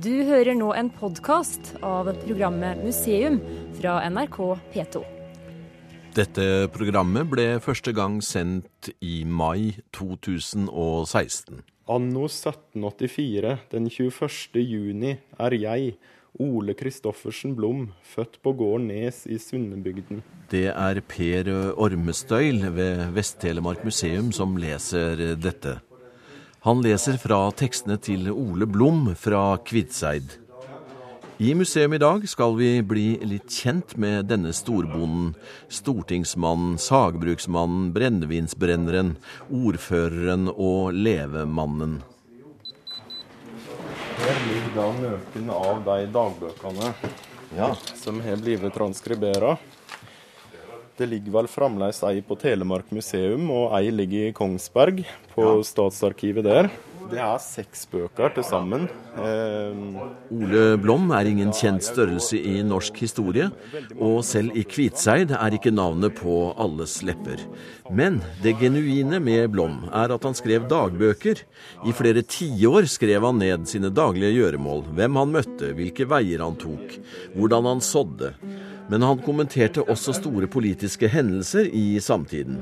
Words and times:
Du 0.00 0.22
hører 0.24 0.54
nå 0.56 0.70
en 0.72 0.88
podkast 0.96 1.74
av 1.84 2.06
programmet 2.22 2.78
Museum 2.80 3.34
fra 3.76 3.98
NRK 4.08 4.38
P2. 4.72 5.02
Dette 6.16 6.46
programmet 6.72 7.28
ble 7.28 7.44
første 7.60 7.92
gang 7.92 8.16
sendt 8.24 8.88
i 9.04 9.26
mai 9.28 9.74
2016. 9.92 11.60
Anno 11.90 12.24
1784, 12.30 13.52
den 13.74 13.90
21. 13.90 14.62
juni, 14.62 15.12
er 15.36 15.58
jeg, 15.58 15.92
Ole 16.40 16.78
Kristoffersen 16.78 17.52
Blom, 17.58 17.90
født 18.14 18.40
på 18.40 18.54
gården 18.56 18.88
Nes 18.94 19.26
i 19.28 19.36
Sunnebygden. 19.42 20.24
Det 20.48 20.70
er 20.70 21.02
Per 21.12 21.52
Ormestøyl 21.76 22.70
ved 22.72 23.10
Vest-Telemark 23.18 23.84
museum 23.84 24.32
som 24.32 24.56
leser 24.56 25.34
dette. 25.36 25.76
Han 26.62 26.82
leser 26.84 27.16
fra 27.16 27.46
tekstene 27.56 27.96
til 28.04 28.26
Ole 28.28 28.66
Blom 28.68 29.14
fra 29.16 29.54
Kvitseid. 29.64 30.34
I 31.40 31.54
museum 31.56 31.94
i 31.96 32.00
dag 32.02 32.26
skal 32.28 32.52
vi 32.58 32.82
bli 32.84 33.06
litt 33.24 33.48
kjent 33.48 33.94
med 33.96 34.28
denne 34.28 34.52
storbonden. 34.52 35.30
Stortingsmannen, 35.72 36.76
sagbruksmannen, 36.76 37.88
brennevinsbrenneren, 37.96 39.14
ordføreren 39.48 40.50
og 40.52 40.92
levemannen. 40.92 42.02
Her 44.20 44.44
ligger 44.50 44.76
da 44.76 44.88
noen 45.00 45.52
av 45.56 45.84
de 45.88 45.98
dagbøkene 46.12 46.92
ja. 47.56 47.72
som 47.96 48.20
har 48.20 48.44
blitt 48.44 48.68
transkribera. 48.76 49.56
Det 51.00 51.06
ligger 51.08 51.32
vel 51.32 51.46
fremdeles 51.48 52.02
ei 52.04 52.20
på 52.20 52.36
Telemark 52.36 52.90
museum, 52.92 53.46
og 53.48 53.72
ei 53.78 53.88
ligger 53.88 54.28
i 54.28 54.36
Kongsberg, 54.36 55.00
på 55.32 55.46
ja. 55.46 55.62
Statsarkivet 55.64 56.44
der. 56.44 56.68
Det 57.10 57.18
er 57.18 57.38
seks 57.42 57.86
bøker 57.90 58.34
til 58.36 58.44
sammen. 58.44 58.84
Eh... 59.18 59.78
Ole 60.36 60.76
Blom 60.78 61.08
er 61.16 61.30
ingen 61.30 61.54
kjent 61.56 61.82
størrelse 61.82 62.36
i 62.36 62.60
norsk 62.62 63.00
historie, 63.00 63.48
og 63.96 64.20
selv 64.28 64.54
i 64.60 64.66
Kvitseid 64.68 65.32
er 65.34 65.56
ikke 65.56 65.72
navnet 65.72 66.20
på 66.20 66.36
alles 66.60 66.98
lepper. 67.06 67.42
Men 67.88 68.20
det 68.44 68.58
genuine 68.60 69.18
med 69.24 69.48
Blom 69.56 69.86
er 69.88 70.12
at 70.14 70.26
han 70.28 70.36
skrev 70.36 70.68
dagbøker. 70.70 71.40
I 71.88 71.96
flere 71.96 72.22
tiår 72.22 72.86
skrev 72.92 73.24
han 73.26 73.40
ned 73.40 73.64
sine 73.72 73.88
daglige 73.88 74.36
gjøremål, 74.36 74.84
hvem 75.00 75.18
han 75.18 75.32
møtte, 75.40 75.72
hvilke 75.80 76.06
veier 76.12 76.44
han 76.44 76.60
tok, 76.60 77.00
hvordan 77.34 77.72
han 77.72 77.82
sådde. 77.88 78.34
Men 78.90 79.04
han 79.06 79.20
kommenterte 79.22 79.84
også 79.86 80.16
store 80.18 80.48
politiske 80.50 81.08
hendelser 81.08 81.68
i 81.70 82.00
samtiden. 82.02 82.58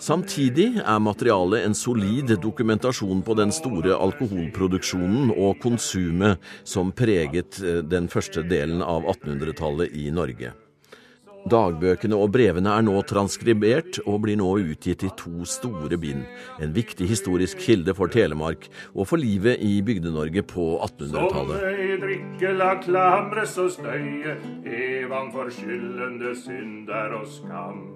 Samtidig 0.00 0.78
er 0.80 1.00
materialet 1.02 1.66
en 1.66 1.74
solid 1.76 2.30
dokumentasjon 2.40 3.20
på 3.26 3.34
den 3.36 3.50
store 3.52 3.98
alkoholproduksjonen 4.00 5.34
og 5.34 5.58
konsumet 5.60 6.40
som 6.64 6.94
preget 6.96 7.60
eh, 7.60 7.82
den 7.84 8.08
første 8.08 8.46
delen 8.48 8.80
av 8.80 9.04
1800-tallet 9.10 9.92
i 9.92 10.08
Norge. 10.14 10.54
Dagbøkene 11.48 12.18
og 12.20 12.32
brevene 12.34 12.74
er 12.76 12.84
nå 12.84 12.98
transkribert 13.08 14.00
og 14.04 14.20
blir 14.26 14.36
nå 14.40 14.50
utgitt 14.60 15.04
i 15.06 15.12
to 15.16 15.46
store 15.48 15.96
bind. 16.00 16.26
En 16.60 16.74
viktig 16.76 17.08
historisk 17.08 17.62
kilde 17.64 17.94
for 17.96 18.12
Telemark 18.12 18.68
og 18.92 19.08
for 19.08 19.20
livet 19.20 19.62
i 19.64 19.78
Bygde-Norge 19.84 20.44
på 20.44 20.66
1800-tallet. 20.84 21.56
Som 21.56 21.70
ei 21.70 21.96
drikke 22.04 22.52
la 22.58 22.74
klamres 22.82 23.56
og 23.62 23.72
støye, 23.78 24.36
evan 24.66 25.32
forskyldende 25.32 26.36
synder 26.44 27.18
og 27.22 27.26
skam 27.38 27.88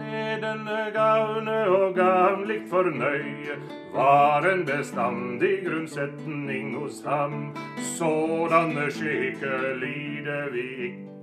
gleden 0.00 0.68
gavne 0.94 1.58
og 1.68 1.94
gavnligt 1.94 2.68
fornøye 2.70 3.56
var 3.94 4.46
en 4.52 4.64
bestandig 4.66 5.60
grunnsetning 5.66 6.74
hos 6.78 7.02
ham. 7.06 7.54
Sådanne 7.96 8.90
skikker 8.94 9.74
lider 9.82 10.50
vi 10.54 10.66
ikke, 10.88 11.19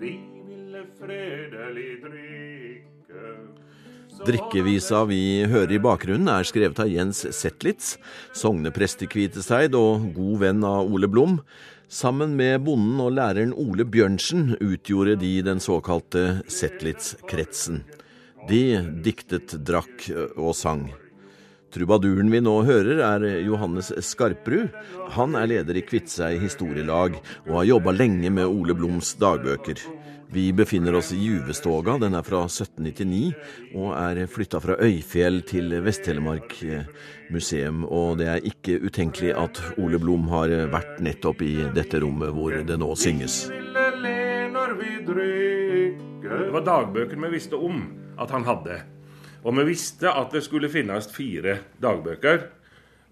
vi 0.00 0.14
ville 0.48 0.86
fredelig 0.98 1.90
drikke. 2.02 3.22
Drikkevisa 4.24 5.02
vi 5.10 5.42
hører 5.50 5.74
i 5.74 5.82
bakgrunnen 5.82 6.30
er 6.30 6.46
skrevet 6.46 6.78
av 6.84 6.90
Jens 6.90 7.24
Zetlitz, 7.34 7.96
sogneprest 8.36 9.02
i 9.02 9.08
Kviteseid 9.10 9.74
og 9.74 10.12
god 10.14 10.36
venn 10.44 10.66
av 10.66 10.86
Ole 10.86 11.10
Blom. 11.10 11.40
Sammen 11.90 12.36
med 12.38 12.62
bonden 12.64 13.02
og 13.02 13.12
læreren 13.18 13.52
Ole 13.58 13.84
Bjørnsen 13.84 14.54
utgjorde 14.62 15.18
de 15.20 15.34
den 15.46 15.60
såkalte 15.62 16.44
Zetlitz-kretsen. 16.46 17.82
De 18.48 18.64
diktet, 19.04 19.58
drakk 19.66 20.08
og 20.36 20.54
sang. 20.58 20.88
Trubaduren 21.74 22.30
vi 22.30 22.38
nå 22.38 22.52
hører, 22.62 23.00
er 23.02 23.24
Johannes 23.42 23.88
Skarprud. 24.06 24.70
Han 25.16 25.34
er 25.34 25.48
leder 25.50 25.80
i 25.80 25.82
Kviteseid 25.82 26.38
historielag 26.38 27.16
og 27.48 27.56
har 27.56 27.66
jobba 27.72 27.90
lenge 27.96 28.30
med 28.30 28.46
Ole 28.46 28.76
Bloms 28.78 29.16
dagbøker. 29.18 29.82
Vi 30.30 30.52
befinner 30.54 30.94
oss 30.94 31.10
i 31.14 31.18
Juvestoga, 31.18 31.96
den 31.98 32.14
er 32.14 32.22
fra 32.26 32.44
1799 32.46 33.34
og 33.74 33.90
er 33.98 34.22
flytta 34.30 34.62
fra 34.62 34.78
Øyfjell 34.86 35.42
til 35.50 35.74
Vest-Telemark 35.82 36.54
museum. 37.34 37.82
Og 37.90 38.18
det 38.22 38.30
er 38.30 38.48
ikke 38.54 38.78
utenkelig 38.86 39.34
at 39.34 39.58
Ole 39.74 39.98
Blom 39.98 40.30
har 40.30 40.54
vært 40.70 41.02
nettopp 41.02 41.42
i 41.42 41.56
dette 41.74 41.98
rommet 42.06 42.34
hvor 42.38 42.54
det 42.54 42.78
nå 42.78 42.94
synges. 42.94 43.48
Det 46.24 46.50
var 46.54 46.66
dagbøker 46.70 47.18
vi 47.18 47.34
visste 47.34 47.58
om 47.58 47.82
at 48.18 48.30
han 48.30 48.46
hadde. 48.46 48.84
Og 49.44 49.56
vi 49.58 49.70
visste 49.74 50.08
at 50.08 50.32
det 50.32 50.44
skulle 50.46 50.72
finnes 50.72 51.08
fire 51.12 51.58
dagbøker. 51.82 52.46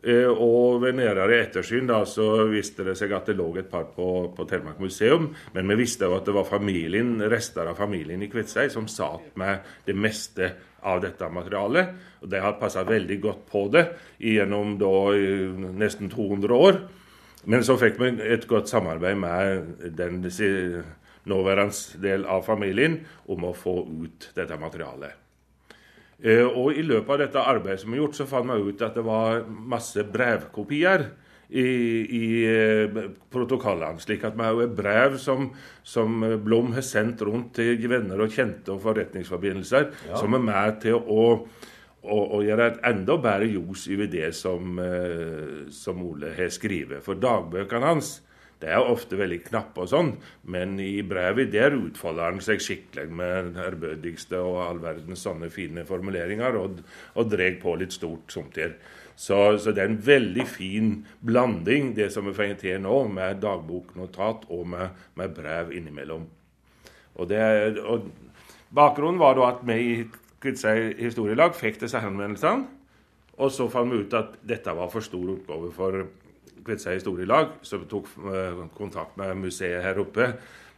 Eh, 0.02 0.26
og 0.26 0.80
ved 0.82 0.96
nærere 0.98 1.36
ettersyn 1.44 1.86
da, 1.86 2.00
så 2.08 2.48
viste 2.50 2.82
det 2.86 2.96
seg 2.98 3.12
at 3.14 3.28
det 3.30 3.36
lå 3.38 3.46
et 3.60 3.68
par 3.70 3.84
på, 3.94 4.06
på 4.34 4.46
Telemark 4.50 4.80
museum. 4.82 5.28
Men 5.54 5.68
vi 5.70 5.78
visste 5.84 6.08
jo 6.08 6.16
at 6.16 6.26
det 6.26 6.34
var 6.34 6.48
familien, 6.48 7.14
rester 7.30 7.70
av 7.70 7.78
familien 7.78 8.24
i 8.24 8.30
Kviteseid 8.32 8.74
som 8.74 8.88
satt 8.90 9.36
med 9.38 9.62
det 9.86 9.94
meste 9.94 10.50
av 10.82 11.04
dette 11.04 11.28
materialet. 11.30 11.94
Og 12.24 12.32
de 12.32 12.42
har 12.42 12.58
passa 12.58 12.82
veldig 12.88 13.20
godt 13.22 13.46
på 13.52 13.68
det 13.76 13.86
gjennom 14.18 14.74
da, 14.80 14.92
nesten 15.84 16.10
200 16.10 16.58
år. 16.66 16.82
Men 17.52 17.62
så 17.66 17.76
fikk 17.78 17.98
vi 18.02 18.12
et 18.26 18.46
godt 18.50 18.70
samarbeid 18.70 19.18
med 19.18 19.94
den 19.98 20.22
nåværende 21.30 22.02
del 22.02 22.26
av 22.26 22.46
familien 22.46 23.02
om 23.30 23.46
å 23.46 23.54
få 23.54 23.82
ut 23.86 24.32
dette 24.34 24.58
materialet. 24.58 25.21
Eh, 26.22 26.44
og 26.46 26.76
I 26.78 26.84
løpet 26.86 27.10
av 27.10 27.20
dette 27.24 27.42
arbeidet 27.52 27.82
som 27.82 27.94
er 27.94 28.02
gjort, 28.02 28.16
så 28.18 28.28
fant 28.30 28.46
vi 28.52 28.70
ut 28.70 28.86
at 28.86 28.94
det 28.94 29.02
var 29.06 29.42
masse 29.48 30.04
brevkopier 30.06 31.08
i, 31.50 31.66
i 32.16 32.26
eh, 32.46 33.00
protokollene. 33.32 34.00
Slik 34.02 34.24
at 34.28 34.38
vi 34.38 34.46
har 34.46 34.76
brev 34.76 35.18
som, 35.20 35.50
som, 35.82 36.22
Blom 36.44 36.72
har 36.76 36.86
sendt 36.86 37.24
rundt 37.26 37.56
til 37.58 37.90
venner 37.90 38.22
og 38.22 38.32
kjente 38.32 38.74
og 38.74 38.82
forretningsforbindelser, 38.86 39.90
ja. 40.08 40.16
som 40.20 40.38
er 40.38 40.46
med 40.46 40.80
til 40.86 40.96
å, 40.96 41.26
å, 41.42 42.18
å 42.38 42.42
gjøre 42.46 42.70
et 42.70 42.82
enda 42.92 43.18
bedre 43.18 43.50
ljos 43.50 43.88
over 43.92 44.12
det 44.14 44.30
som, 44.38 44.78
eh, 44.78 45.64
som 45.74 46.06
Ole 46.06 46.36
har 46.38 46.54
skrevet. 46.54 47.02
For 47.04 47.18
dagbøkene 47.18 47.96
hans 47.96 48.20
det 48.62 48.70
er 48.70 48.86
ofte 48.86 49.18
veldig 49.18 49.40
knappe 49.48 49.82
og 49.84 49.90
sånn, 49.90 50.12
men 50.54 50.76
i 50.82 51.02
brevet 51.06 51.50
der 51.52 51.74
utfolder 51.74 52.30
han 52.30 52.42
seg 52.44 52.62
skikkelig 52.62 53.10
med 53.18 53.58
ærbødigste 53.58 54.38
og 54.38 54.60
all 54.64 54.82
verdens 54.82 55.24
sånne 55.26 55.50
fine 55.52 55.84
formuleringer, 55.88 56.58
og, 56.60 56.82
og 57.18 57.30
dreg 57.32 57.58
på 57.62 57.74
litt 57.80 57.94
stort 57.96 58.32
somtider. 58.32 58.76
Så, 59.12 59.58
så, 59.60 59.74
det 59.74 59.82
er 59.82 59.90
en 59.90 60.00
veldig 60.06 60.46
fin 60.48 60.92
blanding, 61.20 61.92
det 61.98 62.08
som 62.14 62.26
vi 62.26 62.36
får 62.36 62.54
til 62.62 62.80
nå, 62.82 62.96
med 63.12 63.42
dagboknotat 63.42 64.46
og 64.48 64.64
med, 64.72 65.02
med 65.20 65.34
brev 65.36 65.74
innimellom. 65.76 66.24
Og, 67.18 67.28
det, 67.28 67.42
og 67.84 68.08
Bakgrunnen 68.72 69.20
var 69.20 69.36
da 69.36 69.50
at 69.50 69.66
vi 69.68 69.78
i 69.82 69.96
Kvitsøy 70.42 70.96
historielag 70.98 71.52
fikk 71.54 71.82
disse 71.82 72.00
henvendelsene. 72.02 72.64
Og 73.42 73.52
så 73.52 73.68
fant 73.72 73.92
vi 73.92 74.02
ut 74.02 74.14
at 74.16 74.34
dette 74.44 74.72
var 74.76 74.90
for 74.92 75.04
stor 75.04 75.34
oppgave 75.34 75.70
for 75.74 76.02
Kviteseid 76.62 77.00
historielag, 77.00 77.58
som 77.66 77.86
tok 77.90 78.10
eh, 78.30 78.64
kontakt 78.76 79.18
med 79.20 79.36
museet 79.42 79.82
her 79.84 80.00
oppe 80.02 80.32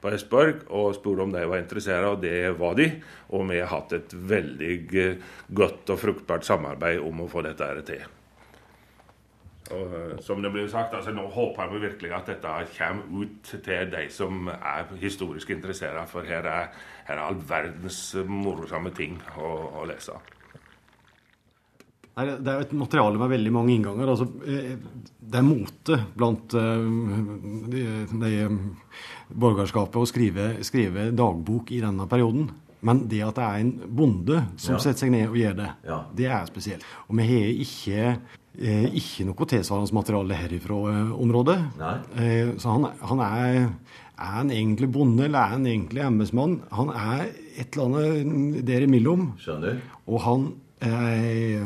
på 0.04 0.12
Esborg 0.12 0.66
og 0.68 0.92
spurte 0.98 1.24
om 1.24 1.32
de 1.32 1.44
var 1.48 1.62
interessert, 1.62 2.04
og 2.08 2.20
det 2.24 2.52
var 2.60 2.76
de. 2.78 2.90
Og 3.32 3.46
vi 3.48 3.60
har 3.62 3.72
hatt 3.72 3.94
et 3.96 4.12
veldig 4.12 4.74
godt 5.56 5.94
og 5.94 6.02
fruktbart 6.02 6.44
samarbeid 6.44 7.00
om 7.04 7.24
å 7.24 7.30
få 7.30 7.44
dette 7.46 7.70
til. 7.88 8.04
Og 9.72 9.94
eh, 9.96 10.16
som 10.20 10.42
det 10.44 10.52
blir 10.52 10.68
sagt, 10.68 10.92
altså 10.96 11.14
Nå 11.14 11.24
håper 11.32 11.70
vi 11.72 11.84
virkelig 11.86 12.12
at 12.12 12.28
dette 12.34 12.56
kommer 12.76 13.24
ut 13.24 13.54
til 13.64 13.90
de 13.94 14.04
som 14.12 14.50
er 14.52 14.92
historisk 15.00 15.54
interessert, 15.56 15.96
for 16.10 16.26
her 16.28 16.44
er, 16.44 16.70
her 17.08 17.16
er 17.16 17.24
all 17.24 17.40
verdens 17.48 18.00
morsomme 18.28 18.92
ting 18.96 19.16
å, 19.40 19.54
å 19.80 19.88
lese. 19.88 20.20
Nei, 22.14 22.26
Det 22.38 22.46
er 22.50 22.60
jo 22.60 22.64
et 22.68 22.74
materiale 22.78 23.18
med 23.18 23.32
veldig 23.32 23.52
mange 23.54 23.74
innganger. 23.74 24.10
Altså, 24.12 24.28
eh, 24.46 24.76
det 25.24 25.40
er 25.40 25.46
mote 25.46 25.96
blant 26.14 26.54
uh, 26.54 26.84
de, 27.72 27.80
de, 28.20 28.32
borgerskapet 29.34 29.98
å 29.98 30.06
skrive, 30.06 30.50
skrive, 30.66 31.08
dagbok 31.16 31.72
i 31.74 31.80
denne 31.82 32.06
perioden. 32.10 32.50
Men 32.84 33.00
det 33.08 33.22
at 33.24 33.38
det 33.38 33.44
er 33.48 33.62
en 33.64 33.72
bonde 33.96 34.42
som 34.60 34.76
Ja. 34.76 34.78
setter 34.84 35.06
seg 35.06 35.10
ned 35.14 35.28
og 35.30 35.38
gjør 35.40 35.56
det, 35.56 35.70
Ja. 35.88 35.98
det 36.14 36.26
er 36.26 36.46
spesielt. 36.46 36.84
Og 37.08 37.16
vi 37.16 37.26
har 37.30 37.46
ikke, 37.64 38.18
eh, 38.60 38.86
ikke 38.92 39.24
noe 39.26 39.46
tilsvarende 39.48 39.96
materiale 39.96 40.34
herifra 40.36 40.80
eh, 40.92 41.12
området. 41.16 41.58
Nei. 41.80 41.94
Eh, 42.20 42.52
så 42.60 42.76
han, 42.76 42.90
han 43.00 43.20
er, 43.24 43.70
er 44.18 44.32
han 44.36 44.50
egentlig 44.50 44.92
bonde, 44.92 45.24
eller 45.24 45.38
er 45.40 45.56
han 45.56 45.64
egentlig 45.66 46.04
embetsmann? 46.04 46.60
Han 46.70 46.90
er 46.90 47.32
et 47.58 47.72
eller 47.74 47.86
annet 47.88 48.66
der 48.66 48.84
imellom. 48.86 49.32
Skjønner. 49.40 49.80
Og 50.06 50.20
han 50.20 50.52
eh, 50.84 51.58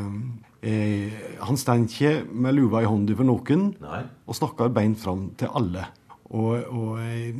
jeg, 0.59 1.11
Han 1.45 1.57
står 1.59 1.85
ikke 1.85 2.13
med 2.31 2.57
lua 2.57 2.83
i 2.83 2.89
hånda 2.89 3.15
for 3.15 3.27
noen, 3.27 3.69
Nei. 3.83 4.03
og 4.27 4.37
snakker 4.37 4.73
beint 4.75 4.99
fram 4.99 5.29
til 5.39 5.51
alle. 5.55 5.85
Og, 6.29 6.65
og 6.69 6.99
jeg, 7.01 7.33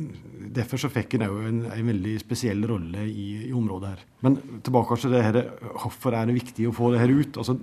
Derfor 0.56 0.80
så 0.82 0.90
fikk 0.90 1.14
han 1.18 1.28
òg 1.28 1.42
en, 1.46 1.60
en 1.70 1.90
veldig 1.92 2.16
spesiell 2.22 2.64
rolle 2.66 3.04
i, 3.06 3.28
i 3.46 3.52
området 3.54 3.92
her. 3.92 4.06
Men 4.26 4.40
tilbake 4.66 4.98
til 4.98 5.14
det 5.14 5.22
her, 5.26 5.42
hvorfor 5.78 6.16
er 6.16 6.26
det 6.26 6.40
viktig 6.40 6.66
å 6.68 6.74
få 6.74 6.90
det 6.94 7.02
her 7.04 7.12
ut? 7.14 7.38
Altså, 7.38 7.58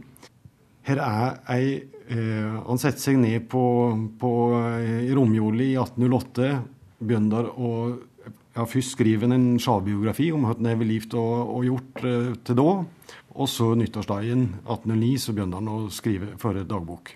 her 0.88 1.02
er 1.04 1.40
ei 1.52 1.64
eh, 2.08 2.60
Han 2.68 2.80
setter 2.80 3.10
seg 3.10 3.18
ned 3.20 3.50
på, 3.52 3.64
på 4.20 4.34
eh, 4.62 5.10
i 5.10 5.16
romjula 5.16 5.66
i 5.66 5.74
1808, 5.76 6.52
begynner 7.04 7.50
å 7.52 7.72
ja, 8.58 8.66
Først 8.66 8.96
skriver 8.96 9.28
han 9.28 9.36
en 9.36 9.60
sjavbiografi 9.62 10.32
om 10.34 10.46
hva 10.46 10.56
han 10.56 10.70
har 10.72 10.80
vedlivd 10.80 11.14
og, 11.20 11.34
og 11.58 11.68
gjort 11.68 12.06
eh, 12.08 12.32
til 12.48 12.58
da. 12.58 12.72
Og 13.38 13.50
så 13.52 13.70
nyttårsdagen 13.78 14.48
1809 14.66 15.14
så 15.22 15.36
begynner 15.36 15.62
han 15.62 15.70
å 15.70 15.92
skrive 15.94 16.34
føre 16.42 16.66
dagbok. 16.68 17.14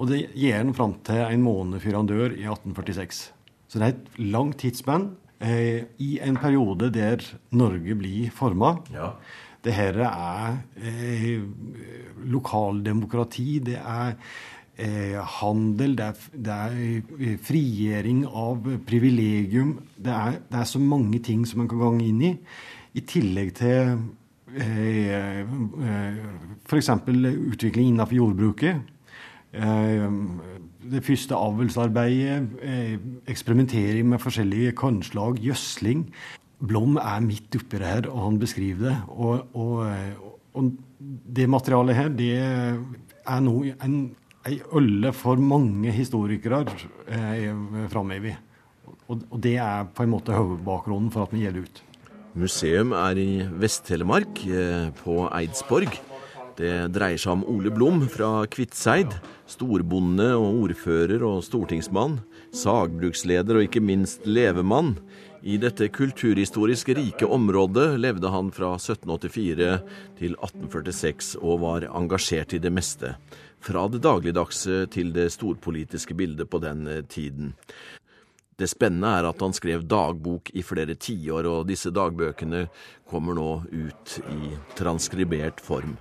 Og 0.00 0.08
det 0.08 0.20
gir 0.38 0.56
han 0.56 0.72
fram 0.76 0.94
til 1.04 1.24
en 1.26 1.42
måned 1.44 1.82
før 1.82 1.98
han 1.98 2.08
dør, 2.08 2.32
i 2.32 2.46
1846. 2.46 3.24
Så 3.70 3.78
det 3.80 3.86
er 3.86 3.96
et 3.96 4.22
langt 4.32 4.60
tidsspenn 4.62 5.10
eh, 5.42 5.90
i 6.02 6.14
en 6.24 6.38
periode 6.40 6.88
der 6.94 7.24
Norge 7.54 7.96
blir 7.98 8.30
forma. 8.34 8.76
Ja. 8.94 9.12
Det 9.60 9.74
her 9.76 9.98
er 10.06 10.56
eh, 10.80 11.42
lokaldemokrati, 12.32 13.58
det 13.66 13.76
er 13.76 14.14
eh, 14.80 15.18
handel, 15.40 15.98
det 15.98 16.06
er, 16.06 16.24
det 16.48 16.56
er 16.56 17.36
frigjering 17.44 18.24
av 18.26 18.64
privilegium. 18.88 19.76
Det 19.98 20.14
er, 20.16 20.40
det 20.48 20.62
er 20.62 20.70
så 20.70 20.80
mange 20.80 21.20
ting 21.26 21.44
som 21.46 21.60
man 21.60 21.68
kan 21.70 21.82
gange 21.82 22.08
inn 22.08 22.24
i. 22.30 22.32
I 22.96 23.04
tillegg 23.06 23.52
til 23.60 24.00
f.eks. 26.66 26.90
utvikling 26.90 27.92
innenfor 27.92 28.16
jordbruket. 28.16 28.80
Eh, 29.52 30.10
det 30.90 31.02
første 31.04 31.36
avlsarbeidet, 31.36 32.48
eh, 32.62 32.98
eksperimentering 33.28 34.08
med 34.08 34.20
forskjellige 34.20 34.72
kornslag, 34.72 35.38
gjødsling. 35.42 36.06
Blom 36.60 36.96
er 36.96 37.20
midt 37.20 37.56
oppi 37.56 37.78
det 37.78 37.86
her, 37.86 38.08
og 38.10 38.24
han 38.24 38.38
beskriver 38.38 38.88
det. 38.88 38.96
Og, 39.08 39.46
og, 39.54 39.86
eh, 39.86 40.14
og 40.54 40.72
det 41.36 41.48
materialet 41.48 41.96
her, 41.96 42.08
det 42.08 42.32
er 42.38 43.40
nå 43.40 43.64
en, 43.84 44.16
ei 44.48 44.56
ølle 44.72 45.12
for 45.12 45.36
mange 45.36 45.92
historikere 45.92 46.64
eh, 47.08 47.52
framover. 47.92 48.38
Og, 49.08 49.22
og 49.30 49.40
det 49.42 49.56
er 49.60 49.84
på 49.84 50.02
en 50.02 50.14
måte 50.14 50.32
hovedbakgrunnen 50.32 51.10
for 51.12 51.26
at 51.26 51.34
vi 51.34 51.44
gir 51.44 51.52
det 51.52 51.66
ut. 51.66 51.82
Museum 52.38 52.92
er 52.94 53.18
i 53.18 53.42
Vest-Telemark, 53.42 54.46
eh, 54.46 54.90
på 55.02 55.26
Eidsborg. 55.34 55.98
Det 56.56 56.92
dreier 56.92 57.18
seg 57.18 57.32
om 57.32 57.44
Ole 57.48 57.70
Blom 57.74 58.04
fra 58.08 58.44
Kvitseid. 58.46 59.14
Storbonde 59.50 60.28
og 60.36 60.66
ordfører 60.68 61.24
og 61.26 61.42
stortingsmann. 61.42 62.20
Sagbruksleder 62.54 63.58
og 63.58 63.66
ikke 63.66 63.82
minst 63.82 64.26
levemann. 64.26 64.96
I 65.42 65.56
dette 65.56 65.88
kulturhistorisk 65.88 66.92
rike 66.94 67.26
området 67.26 67.98
levde 67.98 68.28
han 68.28 68.50
fra 68.52 68.74
1784 68.76 69.80
til 70.20 70.36
1846 70.36 71.38
og 71.40 71.62
var 71.64 71.88
engasjert 71.88 72.52
i 72.54 72.60
det 72.60 72.70
meste. 72.70 73.16
Fra 73.60 73.88
det 73.88 74.02
dagligdagse 74.04 74.84
til 74.92 75.14
det 75.16 75.30
storpolitiske 75.32 76.14
bildet 76.14 76.50
på 76.50 76.60
den 76.60 76.86
tiden. 77.08 77.54
Det 78.60 78.68
spennende 78.68 79.08
er 79.16 79.24
at 79.30 79.40
han 79.40 79.54
skrev 79.56 79.86
dagbok 79.88 80.50
i 80.52 80.62
flere 80.66 80.92
tiår, 80.92 81.46
og 81.48 81.68
disse 81.70 81.88
dagbøkene 81.96 82.66
kommer 83.08 83.38
nå 83.38 83.50
ut 83.72 84.16
i 84.28 84.52
transkribert 84.76 85.62
form. 85.64 85.96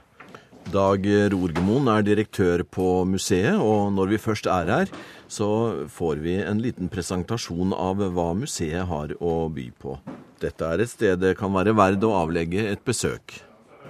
Dag 0.70 1.06
Rorgemoen 1.32 1.88
er 1.90 2.04
direktør 2.06 2.66
på 2.68 3.06
museet, 3.08 3.56
og 3.56 3.94
når 3.96 4.12
vi 4.12 4.20
først 4.22 4.50
er 4.52 4.70
her, 4.70 4.92
så 5.32 5.48
får 5.90 6.20
vi 6.26 6.36
en 6.44 6.60
liten 6.62 6.92
presentasjon 6.92 7.72
av 7.74 8.04
hva 8.04 8.34
museet 8.38 8.86
har 8.92 9.16
å 9.24 9.36
by 9.56 9.70
på. 9.80 9.96
Dette 10.44 10.68
er 10.68 10.84
et 10.84 10.92
sted 10.92 11.24
det 11.24 11.38
kan 11.40 11.56
være 11.56 11.74
verd 11.80 12.04
å 12.04 12.12
avlegge 12.20 12.68
et 12.70 12.84
besøk. 12.86 13.40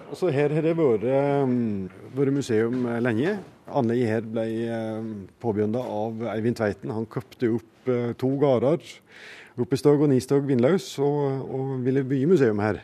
Altså 0.09 0.29
her 0.33 0.53
har 0.53 0.65
det 0.65 0.77
vært, 0.77 1.09
um, 1.09 1.89
museum 2.37 2.85
lenge. 3.01 3.35
Anlegget 3.69 4.13
her 4.13 4.29
ble 4.37 4.47
um, 4.69 5.11
påbegynt 5.41 5.77
av 5.81 6.23
Eivind 6.31 6.57
Tveiten. 6.57 6.93
Han 6.93 7.09
kjøpte 7.09 7.51
opp 7.57 7.78
to 8.19 8.29
gårder 8.41 8.83
Ruppestøg 9.59 10.05
og 10.05 10.11
Nistøg 10.11 10.45
Vindlaus 10.47 10.93
og, 11.03 11.49
og 11.51 11.71
ville 11.83 12.05
bygge 12.07 12.29
museum 12.31 12.61
her. 12.63 12.79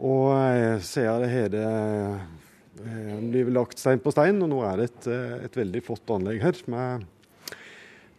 Og 0.00 0.80
siden 0.86 1.10
har 1.10 1.20
det 1.20 1.30
her 1.34 1.56
uh, 1.60 3.16
blir 3.20 3.50
lagt 3.52 3.82
stein 3.82 4.00
på 4.00 4.12
stein, 4.14 4.40
og 4.40 4.48
nå 4.48 4.62
er 4.64 4.80
det 4.80 4.86
et, 4.88 5.08
et 5.50 5.58
veldig 5.60 5.82
flott 5.84 6.14
anlegg 6.14 6.40
her 6.40 6.62
med, 6.72 7.04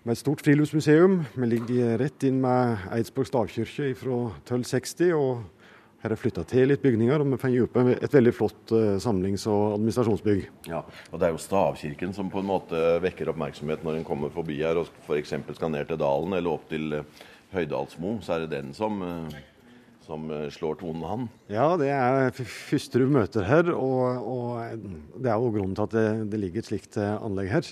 med 0.03 0.13
et 0.13 0.21
stort 0.21 0.44
friluftsmuseum. 0.45 1.23
Vi 1.33 1.50
ligger 1.50 1.97
rett 2.03 2.27
inn 2.27 2.38
med 2.44 2.85
Eidsborg 2.94 3.31
stavkirke 3.31 3.89
fra 3.97 4.19
1260. 4.44 5.09
og 5.17 5.60
her 6.01 6.13
er 6.15 6.18
flytta 6.18 6.44
til 6.50 6.71
litt 6.71 6.81
bygninger, 6.81 7.21
og 7.21 7.30
vi 7.36 7.39
får 7.42 7.57
opp 7.65 7.77
et 7.94 8.15
veldig 8.15 8.33
flott 8.33 8.74
uh, 8.74 8.95
samlings- 9.01 9.45
og 9.50 9.75
administrasjonsbygg. 9.75 10.48
Ja, 10.71 10.81
og 11.12 11.21
Det 11.21 11.27
er 11.27 11.36
jo 11.36 11.44
stavkirken 11.44 12.15
som 12.18 12.31
på 12.33 12.42
en 12.42 12.50
måte 12.50 12.81
vekker 13.03 13.30
oppmerksomhet 13.33 13.86
når 13.86 14.00
en 14.00 14.07
kommer 14.07 14.33
forbi 14.33 14.57
her 14.63 14.81
og 14.81 14.89
f.eks. 15.06 15.36
skal 15.57 15.74
ned 15.74 15.92
til 15.92 16.01
dalen 16.01 16.33
eller 16.39 16.57
opp 16.57 16.65
til 16.71 16.98
uh, 16.98 17.24
Høydalsmo. 17.53 18.18
Så 18.25 18.33
er 18.33 18.45
det 18.45 18.56
den 18.56 18.74
som, 18.74 18.98
uh, 19.06 19.38
som 20.07 20.25
slår 20.50 20.81
tonen, 20.81 21.06
han. 21.06 21.30
Ja, 21.53 21.69
det 21.77 21.94
er 21.94 22.33
første 22.33 23.03
du 23.03 23.06
møter 23.12 23.45
her, 23.45 23.69
og, 23.75 24.25
og 24.25 25.21
det 25.21 25.30
er 25.30 25.38
jo 25.38 25.53
grunnen 25.53 25.77
til 25.77 25.86
at 25.86 25.95
det, 26.00 26.09
det 26.33 26.42
ligger 26.42 26.63
et 26.63 26.71
slikt 26.71 26.98
anlegg 26.98 27.53
her. 27.53 27.71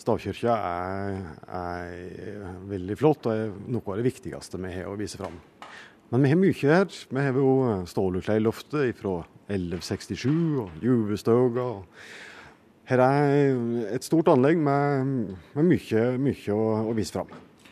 Stavkirka 0.00 0.56
er, 0.56 1.18
er 1.60 2.52
veldig 2.72 2.96
flott 2.98 3.28
og 3.28 3.36
er 3.36 3.52
noe 3.68 3.84
av 3.84 4.00
det 4.00 4.08
viktigste 4.08 4.58
vi 4.64 4.72
har 4.80 4.88
å 4.90 4.98
vise 4.98 5.20
fram. 5.20 5.36
Men 6.12 6.26
vi 6.26 6.28
har 6.28 6.36
mye 6.36 6.52
her. 6.68 6.90
Vi 7.08 7.22
har 7.24 7.36
jo 7.40 7.52
Stålekleiloftet 7.88 8.98
fra 8.98 9.14
1167 9.48 10.26
og 10.60 10.82
Juvestøga. 10.84 11.68
Her 12.90 13.00
er 13.00 13.54
et 13.96 14.04
stort 14.04 14.28
anlegg 14.28 14.58
med, 14.60 15.14
med 15.56 15.64
mye, 15.70 16.02
mye 16.20 16.52
å, 16.52 16.66
å, 16.84 16.92
vise 16.98 17.16
fram. 17.16 17.30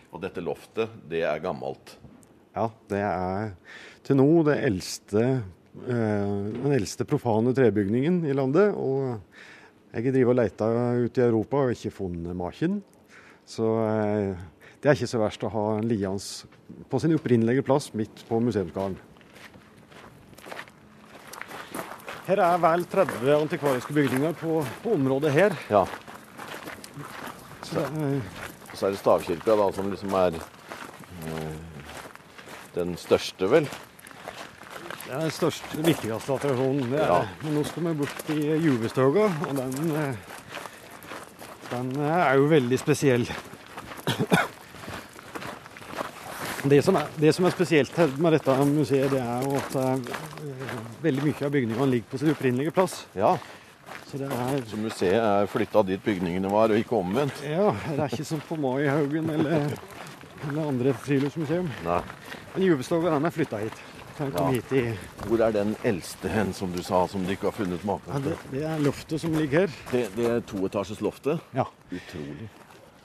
Og 0.08 0.22
dette 0.22 0.40
loftet, 0.40 0.94
det 1.10 1.20
er 1.28 1.42
gammelt? 1.44 1.92
Ja, 2.56 2.70
det 2.88 3.02
er 3.04 3.52
til 4.08 4.16
nå 4.16 4.28
det 4.48 4.56
eldste, 4.70 5.26
eh, 5.84 6.32
den 6.54 6.76
eldste 6.78 7.04
profane 7.04 7.52
trebygningen 7.52 8.22
i 8.24 8.38
landet. 8.38 8.72
Og 8.72 9.20
jeg 9.92 10.06
har 10.06 10.16
drevet 10.16 10.32
og 10.32 10.38
leita 10.40 10.70
ute 10.96 11.20
i 11.20 11.26
Europa 11.26 11.60
og 11.66 11.74
ikke 11.76 11.92
funnet 11.92 12.40
maken. 12.40 12.80
Så 13.44 13.68
eh, 13.84 14.32
det 14.80 14.88
er 14.88 14.96
ikke 14.96 15.12
så 15.12 15.20
verst 15.20 15.44
å 15.44 15.52
ha 15.52 15.66
en 15.76 15.92
liende 15.92 16.56
på 16.90 16.98
sin 17.02 17.14
opprinnelige 17.16 17.62
plass 17.66 17.90
midt 17.94 18.24
på 18.28 18.40
museumsgården. 18.42 18.96
Her 22.30 22.42
er 22.46 22.60
vel 22.62 22.84
30 22.86 23.30
antikvariske 23.34 23.94
bygninger 23.96 24.36
på, 24.38 24.60
på 24.84 24.92
området 24.94 25.32
her. 25.34 25.56
Ja. 25.70 25.84
Så, 27.66 27.80
eh, 27.80 28.20
Så 28.74 28.86
er 28.86 28.90
det 28.94 29.00
stavkirka 29.00 29.56
da, 29.58 29.66
som 29.74 29.90
liksom 29.90 30.14
er 30.14 30.36
eh, 30.38 31.56
den 32.76 32.94
største, 32.96 33.48
vel? 33.50 33.66
Det 33.66 35.16
er 35.16 35.24
den 35.24 35.34
største, 35.34 35.82
viktigste 35.82 36.36
attraksjonen. 36.36 36.90
Det 36.92 37.00
er, 37.02 37.06
Ja. 37.10 37.22
Men 37.42 37.56
nå 37.58 37.64
skal 37.66 37.88
vi 37.88 37.94
bort 37.98 38.30
i 38.30 38.40
Juvestøga, 38.62 39.26
og 39.48 39.56
den, 39.58 39.96
eh, 39.96 40.14
den 41.72 41.90
er 42.06 42.34
jo 42.38 42.46
veldig 42.52 42.78
spesiell. 42.78 43.26
Det 46.60 46.82
som, 46.84 46.96
er, 46.96 47.06
det 47.16 47.32
som 47.32 47.46
er 47.48 47.54
spesielt 47.54 47.96
med 48.20 48.34
dette 48.36 48.54
museet, 48.68 49.08
det 49.14 49.20
er 49.22 49.44
jo 49.46 49.54
at 49.56 49.76
uh, 49.80 50.98
veldig 51.00 51.22
mye 51.24 51.46
av 51.46 51.54
bygningene 51.54 51.86
ligger 51.88 52.10
på 52.10 52.20
sin 52.20 52.32
opprinnelige 52.34 52.74
plass. 52.76 52.98
Ja. 53.16 53.36
Så 54.10 54.18
det 54.20 54.28
er, 54.28 54.60
Så 54.68 54.76
museet 54.76 55.16
er 55.16 55.48
flytta 55.48 55.82
dit 55.88 56.02
bygningene 56.04 56.50
var, 56.52 56.72
og 56.74 56.82
ikke 56.82 56.98
omvendt? 56.98 57.40
ja, 57.46 57.70
det 57.86 57.96
er 57.96 58.12
ikke 58.12 58.26
som 58.28 58.42
på 58.44 58.58
Maihaugen 58.60 59.30
eller, 59.30 59.72
eller 60.50 60.66
andre 60.66 60.92
friluftsmuseum. 61.00 61.70
Nei. 61.86 62.02
Men 62.52 62.66
Juvestøga 62.66 63.14
den 63.14 63.30
er 63.30 63.34
flytta 63.34 63.62
hit. 63.64 63.80
Ja. 64.20 64.50
hit 64.52 64.72
i, 64.76 64.82
Hvor 65.24 65.40
er 65.40 65.54
den 65.54 65.72
eldste 65.88 66.28
hen, 66.28 66.52
som 66.52 66.74
du 66.74 66.82
sa, 66.84 67.06
som 67.08 67.24
du 67.24 67.30
ikke 67.32 67.48
har 67.48 67.56
funnet 67.56 67.80
ja, 67.88 68.18
det, 68.20 68.34
til? 68.36 68.50
det 68.52 68.64
er 68.68 68.82
loftet 68.84 69.22
som 69.22 69.32
ligger 69.32 69.64
her. 69.64 69.78
Det, 69.92 70.02
det 70.12 70.26
er 70.28 70.42
toetasjes 70.44 71.00
loftet? 71.00 71.40
Ja. 71.56 71.64
Utrolig. 71.88 72.50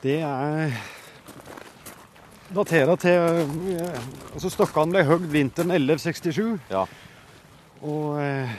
Det 0.04 0.18
er 0.20 0.76
daterer 2.54 2.96
til 3.02 3.12
eh, 3.74 4.00
altså 4.34 4.52
Stokkene 4.54 4.94
ble 4.94 5.04
hogd 5.08 5.26
vinteren 5.34 5.72
1167 5.74 6.60
Ja. 6.72 6.84
og 7.82 8.20
eh, 8.22 8.52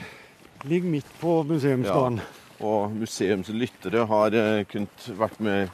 ligger 0.67 0.91
midt 0.91 1.13
på 1.21 1.43
museumsdagen. 1.47 2.21
Og 2.61 2.93
museumslyttere 2.97 4.07
har 4.09 4.35
eh, 4.35 4.65
kunnet 4.71 5.11
vært 5.19 5.39
med 5.45 5.69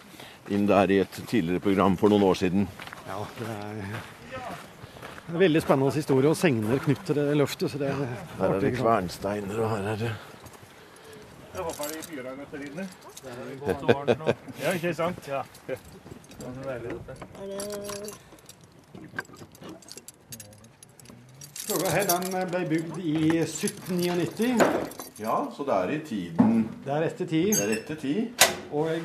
inn 0.50 0.66
der 0.66 0.90
i 0.90 0.99
et 1.04 1.21
tidligere 1.31 1.62
program 1.62 1.97
for 1.97 2.11
noen 2.12 2.26
år 2.26 2.35
siden. 2.42 2.66
Ja, 3.07 3.21
det 3.38 3.49
er 3.49 3.73
en 5.33 5.38
veldig 5.38 5.62
spennende 5.62 5.95
historie 5.95 6.28
og 6.28 6.37
segner 6.37 6.83
knyttet 6.83 7.07
til 7.12 7.21
det 7.21 7.37
løftet. 7.38 7.71
så 7.71 7.78
det 7.78 7.88
er 7.92 8.02
Her 8.40 8.57
er 8.57 8.61
det 8.61 8.75
kvernsteiner, 8.76 9.61
og 9.62 9.71
her 9.71 9.88
er 9.95 9.97
det 10.02 10.12
Jeg 11.52 11.62
håper 11.62 11.88
de 11.92 12.02
fyra 12.02 12.35
godt 12.37 12.54
inne. 12.66 12.88
Ja, 14.62 14.73
ikke 14.73 14.95
sant? 14.95 15.28
Ja. 15.28 15.42
Støga 21.62 21.92
her 21.94 22.08
den 22.11 22.26
ble 22.50 22.62
bygd 22.70 22.99
i 23.06 23.14
1799. 23.44 24.56
Ja, 25.22 25.37
så 25.54 25.64
det 25.68 25.75
er 25.76 25.90
i 25.94 25.99
tiden 26.06 26.62
Det 26.84 26.90
er 26.96 27.04
etter 27.06 27.28
tid. 27.30 27.52
Det 27.54 27.64
er 27.68 27.75
etter 27.76 27.99
tid. 28.00 28.46
Og 28.72 28.88
jeg 28.90 29.02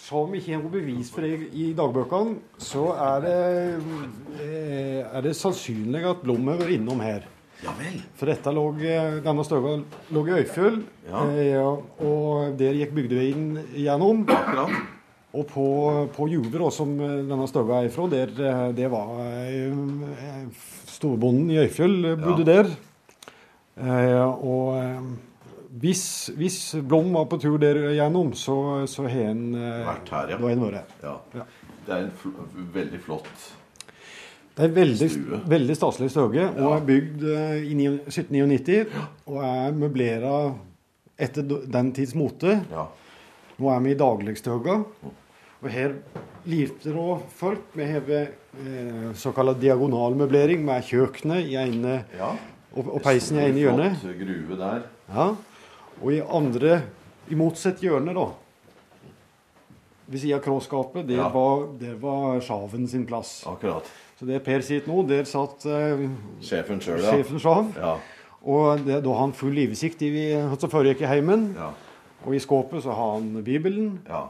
som 0.00 0.24
om 0.24 0.32
ikke 0.34 0.56
noe 0.58 0.72
bevis 0.72 1.10
for 1.14 1.22
det 1.22 1.50
i 1.54 1.68
dagbøkene, 1.76 2.38
så 2.58 2.88
er 2.98 3.20
det, 3.22 3.34
eh, 4.42 5.04
er 5.06 5.20
det 5.22 5.36
sannsynlig 5.38 6.02
at 6.10 6.24
Blommet 6.24 6.58
var 6.58 6.72
innom 6.72 7.00
her. 7.04 7.22
Ja 7.62 7.70
vel. 7.78 8.00
For 8.16 8.26
dette 8.26 8.50
lå, 8.56 8.64
eh, 8.80 9.20
denne 9.22 9.44
støga 9.44 9.76
lå 10.10 10.26
i 10.26 10.32
Øyfjell, 10.40 10.80
Ja. 11.06 11.24
eh, 11.30 11.50
ja, 11.52 11.68
og 12.00 12.58
der 12.58 12.72
gikk 12.72 12.94
bygdeveien 12.94 13.58
gjennom. 13.76 14.24
Akkurat. 14.28 14.99
Og 15.30 15.46
på, 15.46 15.64
på 16.10 16.26
Juve, 16.26 16.50
da, 16.58 16.68
som 16.74 16.96
eh, 16.98 17.18
denne 17.28 17.46
støga 17.46 17.76
er 17.78 17.86
ifra, 17.90 18.08
der, 18.10 18.32
eh, 18.34 18.62
det 18.74 18.88
var 18.90 19.12
eh, 19.22 20.48
storbonden 20.90 21.52
i 21.54 21.60
Øyfjell 21.62 22.16
bodde 22.16 22.24
bodde 22.24 22.46
der. 22.48 22.70
Eh, 23.78 24.24
og 24.26 24.74
hvis, 25.80 26.02
hvis 26.34 26.58
Blom 26.82 27.12
var 27.14 27.28
på 27.30 27.38
tur 27.40 27.60
der 27.62 27.78
gjennom, 27.94 28.32
så, 28.34 28.56
så 28.90 29.06
har 29.06 29.28
han 29.30 29.44
Vært 29.54 30.10
her, 30.16 30.34
ja. 30.34 30.40
Det 30.40 30.58
vært 30.64 30.80
her. 30.80 30.92
Ja. 31.06 31.14
Ja. 31.38 31.46
Det 31.86 31.94
er 31.96 32.04
en 32.08 32.12
fl 32.20 32.34
veldig 32.74 32.98
flott 33.00 33.30
Det 34.58 34.66
er 34.66 34.74
veldig, 34.76 35.06
Stue. 35.14 35.38
veldig 35.48 35.76
staselig 35.78 36.10
støge, 36.12 36.48
og 36.58 36.74
er 36.74 36.82
bygd 36.90 37.22
i 37.70 37.76
ni- 37.78 37.86
1799. 38.10 38.90
Og 39.30 39.38
er 39.46 39.78
møblera 39.78 40.34
etter 41.22 41.46
den 41.70 41.94
tids 41.96 42.16
mote. 42.18 42.58
Ja. 42.74 42.88
Nå 43.60 43.68
er 43.74 43.82
vi 43.84 43.92
i 43.92 43.98
dagligstøga. 44.00 44.76
Og 45.60 45.68
her 45.68 45.96
lirte 46.48 46.94
det 46.94 47.06
folk. 47.36 47.66
Vi 47.76 47.84
har 47.84 48.06
eh, 48.16 49.10
såkalt 49.20 49.60
diagonalmøblering 49.60 50.62
med 50.64 50.86
kjøkkenet 50.88 51.50
i 51.52 51.58
ene 51.60 51.98
ja. 52.16 52.30
og, 52.72 52.94
og 52.96 53.02
peisen 53.04 53.36
i 53.36 53.48
ene 53.50 53.60
hjørnet. 53.60 53.98
Flott 54.00 54.22
gruve 54.22 54.60
der. 54.60 54.86
Ja. 55.12 55.26
Og 56.00 56.14
i 56.16 56.22
andre, 56.24 56.78
i 57.28 57.36
motsatt 57.36 57.82
hjørne, 57.84 58.16
da 58.16 58.30
ved 60.10 60.18
siden 60.18 60.40
av 60.40 60.42
kråskapet, 60.42 61.04
der, 61.06 61.20
Ja. 61.20 61.28
var, 61.30 61.68
der 61.78 61.94
var 61.94 62.40
sjaven 62.42 62.88
sin 62.88 63.04
plass. 63.06 63.44
Akkurat. 63.46 63.86
Så 64.18 64.26
det 64.26 64.42
Per 64.44 64.60
sitter 64.60 64.90
nå, 64.90 65.04
der 65.06 65.24
satt 65.24 65.64
eh, 65.66 66.08
Sjefen 66.42 66.80
sjøl, 66.82 66.98
ja. 66.98 67.12
sjefen 67.14 67.38
sjav. 67.38 67.70
Ja. 67.76 67.92
Og 68.42 68.82
det, 68.84 69.04
da 69.04 69.12
har 69.12 69.20
han 69.20 69.32
full 69.36 69.54
livsikt 69.54 70.02
i 70.02 70.10
hva 70.34 70.58
som 70.58 70.72
foregikk 70.72 71.04
i 71.04 71.10
heimen. 71.12 71.54
Ja. 71.56 71.70
Og 72.26 72.34
i 72.36 72.40
skåpet 72.42 72.82
så 72.84 72.92
har 72.96 73.14
han 73.16 73.30
Bibelen, 73.46 73.94
ja. 74.08 74.26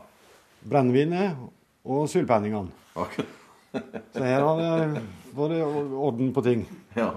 brennevinet 0.63 1.37
og 1.85 2.07
sylpenningene. 2.13 2.71
Okay. 2.95 3.25
Så 4.15 4.23
her 4.27 4.43
har 4.43 4.59
det, 4.61 5.03
var 5.35 5.53
det 5.53 5.61
orden 5.63 6.33
på 6.35 6.43
ting. 6.43 6.65
Ja. 6.97 7.13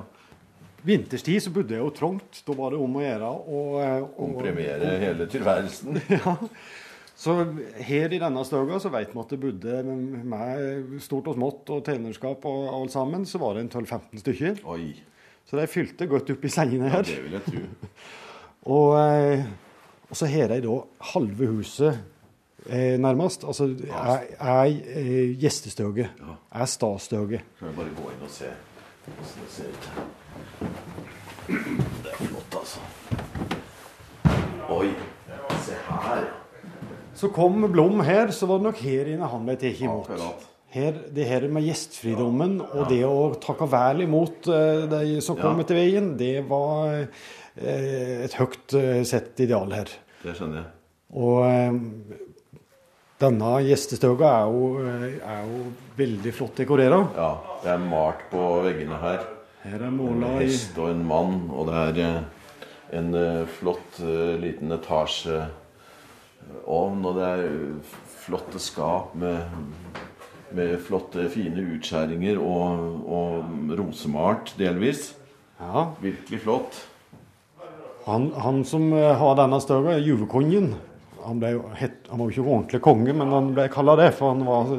Vinterstid 0.86 1.40
så 1.42 1.50
bodde 1.56 1.74
jeg 1.74 1.82
jo 1.82 1.90
trangt. 1.96 2.42
Da 2.46 2.54
var 2.58 2.74
det 2.76 2.80
om 2.84 2.98
å 3.00 3.02
gjøre 3.02 3.30
å 3.32 3.62
å- 3.80 4.08
Komprimere 4.18 4.98
hele 5.02 5.26
tilværelsen. 5.32 5.98
Ja. 6.14 6.36
Så 7.24 7.34
her 7.86 8.12
i 8.12 8.20
denne 8.20 8.42
støga 8.44 8.80
så 8.82 8.90
vet 8.92 9.14
vi 9.14 9.22
at 9.22 9.30
det 9.32 9.38
bodde 9.40 9.82
med 10.28 10.96
stort 11.02 11.28
og 11.32 11.38
smått 11.38 11.70
og 11.72 11.86
tjenerskap 11.88 12.44
og 12.50 12.66
alt 12.74 12.92
sammen, 12.92 13.24
så 13.30 13.40
var 13.40 13.54
det 13.56 13.64
en 13.64 13.70
12-15 13.86 14.22
stykker. 14.24 14.58
Oi. 14.74 14.90
Så 15.48 15.58
de 15.60 15.68
fylte 15.70 16.08
godt 16.10 16.32
opp 16.34 16.44
i 16.44 16.52
sengene 16.52 16.90
her. 16.92 17.06
Ja, 17.06 17.14
det 17.14 17.22
vil 17.24 17.38
jeg 17.38 17.46
tro. 17.48 17.94
Og, 18.74 18.94
eh, 18.98 19.46
og 20.10 20.18
så 20.20 20.30
har 20.30 20.52
de 20.52 20.62
da 20.66 20.76
halve 21.14 21.48
huset 21.54 22.00
eh, 22.70 23.00
nærmest. 23.02 23.44
Altså 23.48 23.70
er, 23.88 24.28
er 24.40 24.64
eh, 24.68 25.34
gjestestøge. 25.40 26.10
Er 26.54 26.66
statsstøge. 26.70 27.42
Skal 27.58 27.72
vi 27.72 27.76
bare 27.82 27.98
gå 27.98 28.14
inn 28.14 28.28
og 28.28 28.32
se 28.32 28.52
åssen 29.20 29.44
det 29.44 29.52
ser 29.52 29.72
ut 29.74 29.90
her. 29.94 30.06
Det 32.04 32.12
er 32.14 32.22
flott, 32.22 32.56
altså. 32.56 32.80
Oi. 34.70 34.94
Se 35.64 35.76
her. 35.90 36.24
Så 37.16 37.30
kom 37.36 37.72
Blom 37.72 38.00
her, 38.04 38.32
så 38.32 38.48
var 38.50 38.62
det 38.62 38.70
nok 38.70 38.80
her 38.84 39.12
inne 39.14 39.28
han 39.32 39.46
ble 39.48 39.56
tatt 39.60 39.82
imot. 39.84 40.10
Akkurat. 40.10 40.53
Her, 40.74 40.96
det 41.14 41.28
her 41.30 41.44
med 41.54 41.68
gjestfridommen 41.68 42.56
og 42.64 42.88
det 42.90 43.04
å 43.06 43.36
takke 43.38 43.68
vel 43.70 44.08
imot 44.08 44.48
eh, 44.50 44.90
de 44.90 45.22
som 45.22 45.38
kom 45.38 45.60
etter 45.62 45.78
veien, 45.78 46.18
det 46.18 46.42
var 46.50 46.96
eh, 46.98 48.24
et 48.26 48.34
høyt 48.40 48.74
eh, 48.80 49.04
sett 49.06 49.38
ideal 49.46 49.70
her. 49.78 49.92
Det 50.24 50.34
skjønner 50.34 50.64
jeg. 50.64 50.70
Og 51.14 51.38
denne 53.22 53.52
gjestestøga 53.68 54.28
er 54.40 54.50
jo, 54.50 54.64
er 55.22 55.46
jo 55.46 55.60
veldig 56.00 56.34
flott 56.34 56.58
dekorert. 56.64 57.14
Ja, 57.20 57.32
det 57.62 57.70
er 57.76 57.84
malt 57.84 58.24
på 58.32 58.42
veggene 58.66 58.98
her. 59.04 59.22
Her 59.68 59.80
er 59.86 59.94
måla 59.94 60.32
En 60.32 60.42
hest 60.42 60.74
og 60.82 60.90
en 60.90 61.06
mann, 61.06 61.36
og 61.54 61.70
det 61.70 61.76
er 61.84 62.26
en 62.98 63.10
flott 63.60 64.02
liten 64.42 64.74
etasjeovn, 64.74 65.52
og 66.66 67.14
det 67.20 67.26
er 67.30 67.46
flotte 68.26 68.60
skap 68.64 69.14
med, 69.20 69.38
med 70.58 70.78
flotte, 70.84 71.28
fine 71.34 71.64
utskjæringer 71.76 72.40
og, 72.42 73.04
og 73.08 73.74
rosemalt 73.80 74.54
delvis. 74.60 75.12
Ja, 75.60 75.90
Virkelig 76.04 76.42
flott. 76.44 76.80
han, 78.06 78.32
han 78.36 78.64
som 78.68 78.90
eh, 78.94 79.14
har 79.20 79.36
denne 79.40 79.60
støga, 79.64 79.96
er 79.98 80.04
juvekongen. 80.04 80.74
Han, 81.24 81.40
ble, 81.40 81.54
het, 81.80 82.02
han 82.10 82.20
var 82.20 82.28
jo 82.28 82.34
ikke 82.36 82.50
ordentlig 82.50 82.82
konge, 82.84 83.14
men 83.16 83.32
han 83.32 83.54
ble 83.56 83.70
kalla 83.72 83.96
det, 83.96 84.10
for 84.18 84.34
han 84.34 84.42
var, 84.44 84.74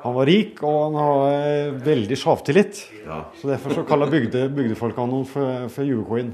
han 0.00 0.14
var 0.16 0.30
rik 0.30 0.62
og 0.64 0.78
han 0.86 0.96
har 0.96 1.34
eh, 1.34 1.74
veldig 1.84 2.16
sjavtillit. 2.16 2.84
Ja. 3.04 3.24
Så 3.36 3.50
derfor 3.52 3.76
så 3.76 3.84
kaller 3.88 4.08
bygde, 4.12 4.46
bygdefolk 4.56 4.96
ham 4.96 5.18
for, 5.28 5.66
for 5.74 5.84
juvekongen. 5.84 6.32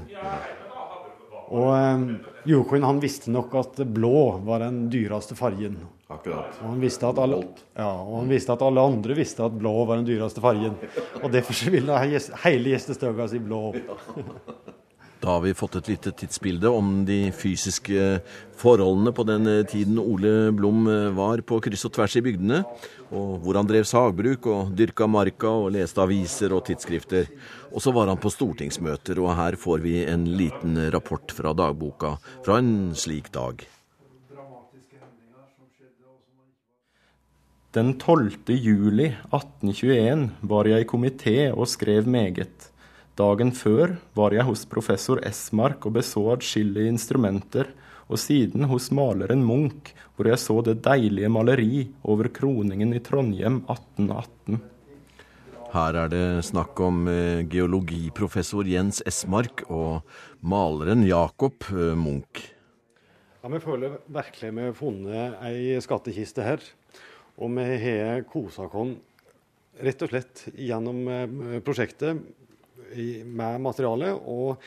Og 1.47 1.69
eh, 1.73 2.07
Joakim 2.51 2.83
han 2.87 2.99
visste 3.03 3.31
nok 3.31 3.53
at 3.59 3.83
blå 3.93 4.39
var 4.47 4.65
den 4.65 4.87
dyreste 4.91 5.37
fargen. 5.37 5.77
Akkurat. 6.07 6.55
Og 6.63 6.71
han 6.71 6.81
visste 6.83 7.07
at 7.09 7.19
alle, 7.19 7.41
ja, 7.75 7.89
og 7.91 8.21
han 8.21 8.29
visste 8.31 8.55
at 8.55 8.63
alle 8.63 8.83
andre 8.93 9.15
visste 9.17 9.43
at 9.43 9.55
blå 9.59 9.73
var 9.89 9.99
den 9.99 10.07
dyreste 10.07 10.43
fargen. 10.43 10.77
Og 11.21 11.31
derfor 11.33 11.71
ville 11.73 12.01
hele 12.45 12.73
gjestestøga 12.73 13.27
si 13.31 13.43
blå. 13.43 13.63
Da 15.17 15.31
har 15.33 15.41
vi 15.41 15.53
fått 15.57 15.75
et 15.79 15.87
lite 15.89 16.11
tidsbilde 16.13 16.69
om 16.69 16.99
de 17.07 17.31
fysiske 17.33 18.19
forholdene 18.57 19.13
på 19.17 19.23
den 19.25 19.49
eh, 19.49 19.63
tiden 19.65 19.97
Ole 19.97 20.51
Blom 20.53 20.85
eh, 20.91 21.07
var 21.17 21.41
på 21.41 21.57
kryss 21.65 21.87
og 21.89 21.95
tvers 21.95 22.17
i 22.19 22.21
bygdene, 22.25 22.59
og 23.09 23.39
hvor 23.41 23.57
han 23.57 23.69
drev 23.69 23.87
sagbruk 23.89 24.45
og 24.51 24.75
dyrka 24.77 25.07
marka 25.09 25.49
og 25.63 25.71
leste 25.73 26.03
aviser 26.03 26.53
og 26.53 26.67
tidsskrifter. 26.69 27.31
Og 27.71 27.81
så 27.81 27.93
var 27.95 28.11
han 28.11 28.21
på 28.21 28.29
stortingsmøter, 28.33 29.17
og 29.23 29.33
her 29.39 29.57
får 29.57 29.81
vi 29.87 29.97
en 30.05 30.29
liten 30.37 30.77
rapport 30.93 31.33
fra 31.33 31.55
dagboka 31.57 32.13
fra 32.45 32.61
en 32.61 32.93
slik 32.93 33.33
dag. 33.33 33.65
Den 37.73 37.97
12. 37.99 38.53
juli 38.53 39.11
1821 39.33 40.29
var 40.49 40.69
jeg 40.69 40.85
i 40.85 40.89
komité 40.89 41.37
og 41.51 41.67
skrev 41.69 42.07
meget. 42.07 42.71
Dagen 43.17 43.49
før 43.49 43.95
var 44.13 44.33
jeg 44.35 44.45
hos 44.45 44.61
professor 44.69 45.17
Esmark 45.25 45.87
og 45.89 45.95
beså 45.95 46.21
adskillige 46.35 46.91
instrumenter, 46.91 47.71
og 48.05 48.21
siden 48.21 48.67
hos 48.69 48.91
maleren 48.93 49.41
Munch, 49.41 49.89
hvor 50.13 50.29
jeg 50.29 50.37
så 50.37 50.59
det 50.61 50.75
deilige 50.85 51.31
maleri 51.33 51.87
over 52.05 52.29
kroningen 52.29 52.93
i 52.93 53.01
Trondheim 53.01 53.63
1818. 53.65 54.61
Her 55.73 55.99
er 56.03 56.13
det 56.13 56.21
snakk 56.45 56.77
om 56.85 57.09
eh, 57.09 57.41
geologiprofessor 57.49 58.69
Jens 58.69 59.01
Esmark 59.09 59.65
og 59.65 60.05
maleren 60.45 61.01
Jakob 61.09 61.65
eh, 61.73 61.97
Munch. 61.97 62.45
Ja, 63.41 63.49
Vi 63.49 63.65
føler 63.65 63.97
virkelig 64.05 64.53
vi 64.53 64.69
har 64.69 64.77
funnet 64.77 65.41
ei 65.49 65.75
skattkiste 65.81 66.45
her. 66.45 66.61
Og 67.41 67.49
vi 67.57 67.65
har 67.81 68.27
kosa 68.29 68.69
oss 68.69 68.97
rett 69.81 70.01
og 70.05 70.13
slett 70.13 70.51
gjennom 70.53 71.07
eh, 71.09 71.63
prosjektet 71.65 72.21
med 72.95 73.61
materialet. 73.63 74.17
Og 74.27 74.57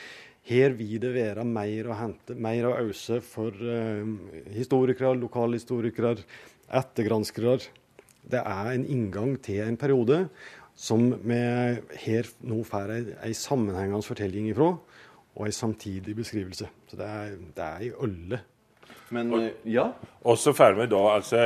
her 0.50 0.74
vil 0.78 0.96
det 1.02 1.12
være 1.14 1.44
mer 1.46 1.90
å 1.90 1.98
hente, 1.98 2.34
mer 2.34 2.70
å 2.70 2.76
øse 2.86 3.20
for 3.24 3.54
eh, 3.54 4.06
historikere, 4.54 5.14
lokalhistorikere, 5.20 6.16
ettergranskere. 6.80 7.58
Det 8.30 8.40
er 8.40 8.72
en 8.72 8.86
inngang 8.86 9.36
til 9.42 9.62
en 9.64 9.78
periode 9.80 10.24
som 10.80 11.10
vi 11.12 11.40
her 12.04 12.28
nå 12.48 12.62
får 12.64 12.94
en 12.96 13.34
sammenhengende 13.36 14.06
fortelling 14.06 14.48
ifra, 14.52 14.72
og 15.36 15.46
ei 15.46 15.52
samtidig 15.54 16.14
beskrivelse. 16.16 16.68
Så 16.88 16.98
det 16.98 17.06
er, 17.06 17.36
det 17.56 17.66
er 17.66 17.84
i 17.84 17.92
alle 18.00 18.40
Men 19.10 19.32
og, 19.34 19.50
ja, 19.66 19.90
Og 20.22 20.38
så 20.38 20.52
får 20.52 20.74
vi 20.76 20.86
da 20.92 21.00
altså 21.14 21.38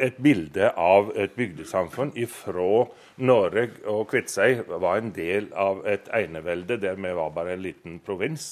et 0.00 0.16
bilde 0.22 0.70
av 0.80 1.10
et 1.20 1.34
bygdesamfunn 1.36 2.14
ifra 2.16 2.86
Norge 3.20 3.66
og 3.90 4.08
Kviteseid 4.10 4.64
var 4.80 4.98
en 4.98 5.12
del 5.14 5.50
av 5.60 5.82
et 5.86 6.08
enevelde 6.16 6.78
der 6.82 6.96
vi 6.98 7.12
var 7.14 7.34
bare 7.36 7.54
en 7.54 7.62
liten 7.62 8.00
provins, 8.04 8.46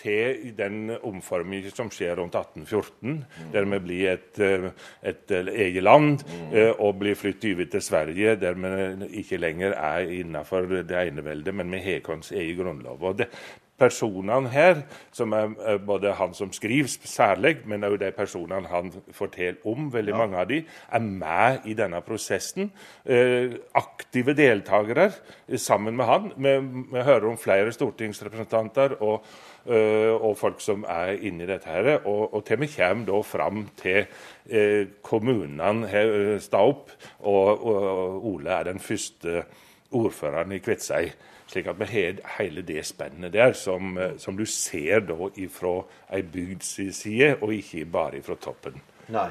til 0.00 0.50
den 0.58 0.96
omformingen 0.98 1.72
som 1.72 1.90
skjer 1.92 2.18
rundt 2.18 2.34
1814, 2.36 3.22
der 3.54 3.70
vi 3.72 3.80
blir 3.86 4.10
et, 4.16 4.42
eh, 4.42 4.68
et 5.06 5.30
eh, 5.30 5.52
eget 5.68 5.86
land 5.86 6.26
eh, 6.50 6.74
og 6.74 6.98
blir 7.00 7.16
flyttet 7.16 7.54
over 7.54 7.70
til 7.70 7.82
Sverige, 7.82 8.36
der 8.36 8.58
vi 8.58 9.22
ikke 9.22 9.40
lenger 9.40 9.78
er 9.78 10.10
innenfor 10.10 10.66
det 10.82 11.06
eneveldet, 11.06 11.54
men 11.54 11.72
vi 11.72 11.84
har 11.86 12.04
vår 12.04 12.26
egen 12.34 12.58
grunnlov. 12.58 13.02
Og 13.02 13.18
det, 13.22 13.30
personene 13.78 14.50
her, 14.52 14.82
som 15.14 15.32
er 15.34 15.78
både 15.86 16.12
han 16.14 16.34
som 16.36 16.52
skriver 16.54 16.90
særlig, 17.08 17.56
men 17.66 17.84
òg 17.86 17.98
de 18.02 18.10
personene 18.14 18.70
han 18.70 18.92
forteller 19.14 19.62
om, 19.68 19.88
veldig 19.92 20.14
mange 20.16 20.38
av 20.38 20.50
de, 20.50 20.60
er 20.92 21.02
med 21.02 21.66
i 21.68 21.74
denne 21.78 22.02
prosessen. 22.04 22.70
Eh, 23.04 23.56
aktive 23.78 24.36
deltakere 24.38 25.08
eh, 25.08 25.58
sammen 25.58 25.96
med 25.98 26.08
han. 26.08 26.28
Vi, 26.36 26.54
vi 26.92 27.06
hører 27.06 27.30
om 27.32 27.40
flere 27.40 27.72
stortingsrepresentanter 27.74 28.98
og, 29.00 29.26
eh, 29.66 30.12
og 30.12 30.36
folk 30.38 30.62
som 30.62 30.86
er 30.88 31.16
inne 31.18 31.46
i 31.46 31.50
dette. 31.50 31.68
her, 31.68 32.06
Og, 32.06 32.34
og 32.34 32.44
til 32.46 32.60
vi 32.60 32.70
kommer 32.76 33.06
da 33.08 33.22
fram 33.26 33.66
til 33.80 34.06
eh, 34.50 34.86
kommunene 35.02 35.88
her, 35.88 36.14
eh, 36.20 36.40
står 36.40 36.72
opp, 36.72 36.96
og, 37.20 37.66
og 37.66 38.26
Ole 38.34 38.50
er 38.50 38.70
den 38.70 38.78
første 38.78 39.44
ordføreren 39.92 40.52
i 40.52 40.58
Kviteseid. 40.58 41.31
Slik 41.52 41.68
at 41.68 41.80
vi 41.82 41.88
har 41.90 42.20
hele 42.38 42.62
det 42.64 42.84
spennet 42.88 43.34
der, 43.34 43.52
som, 43.52 43.96
eh, 43.98 44.16
som 44.16 44.36
du 44.36 44.46
ser 44.48 45.04
da 45.04 45.28
ifra 45.36 45.82
ei 46.10 46.22
bygds 46.22 46.78
side, 46.96 47.36
og 47.42 47.52
ikke 47.52 47.84
bare 47.84 48.22
ifra 48.22 48.36
toppen. 48.40 48.80
nei. 49.08 49.30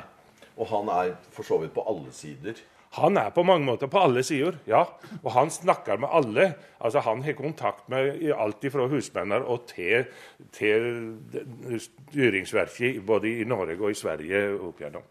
Og 0.57 0.67
han 0.67 0.89
er 0.89 1.15
for 1.31 1.47
så 1.47 1.57
vidt 1.57 1.73
på 1.73 1.81
alle 1.87 2.11
sider. 2.13 2.53
Han 2.99 3.15
er 3.17 3.29
på 3.31 3.43
mange 3.47 3.63
måter 3.65 3.87
på 3.87 4.01
alle 4.03 4.19
sider, 4.23 4.57
ja. 4.67 4.81
Og 5.23 5.31
han 5.31 5.49
snakker 5.49 5.97
med 5.97 6.09
alle. 6.11 6.53
Altså 6.79 6.99
Han 6.99 7.23
har 7.23 7.33
kontakt 7.33 7.89
med 7.89 8.19
alt 8.35 8.65
fra 8.71 8.87
husmenner 8.87 9.45
og 9.47 9.63
til, 9.69 10.05
til 10.51 11.79
styringsverket 11.79 12.99
både 13.05 13.31
i 13.31 13.43
Norge 13.47 13.79
og 13.79 13.91
i 13.91 13.93
Sverige 13.93 14.59
opp 14.59 14.81
igjennom. 14.81 15.07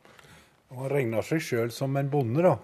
Og 0.70 0.76
Han 0.76 0.90
regner 0.92 1.22
seg 1.22 1.40
sjøl 1.40 1.72
som 1.72 1.96
en 1.96 2.10
bonde, 2.10 2.42
da. 2.44 2.56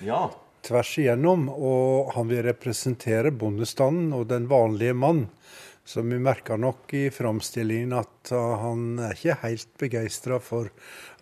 Ja. 0.00 0.22
Tvers 0.66 0.92
igjennom. 1.02 1.48
Og 1.52 2.12
han 2.16 2.28
vil 2.30 2.42
representere 2.46 3.32
bondestanden 3.32 4.12
og 4.16 4.26
den 4.32 4.48
vanlige 4.50 4.96
mann. 4.98 5.26
Så 5.86 6.02
vi 6.02 6.18
merker 6.18 6.58
nok 6.58 6.90
i 6.98 7.06
framstillingen 7.14 7.94
at 7.94 8.32
uh, 8.34 8.56
han 8.58 8.98
er 9.06 9.14
ikke 9.14 9.38
helt 9.44 9.70
begeistra 9.78 10.40
for 10.42 10.72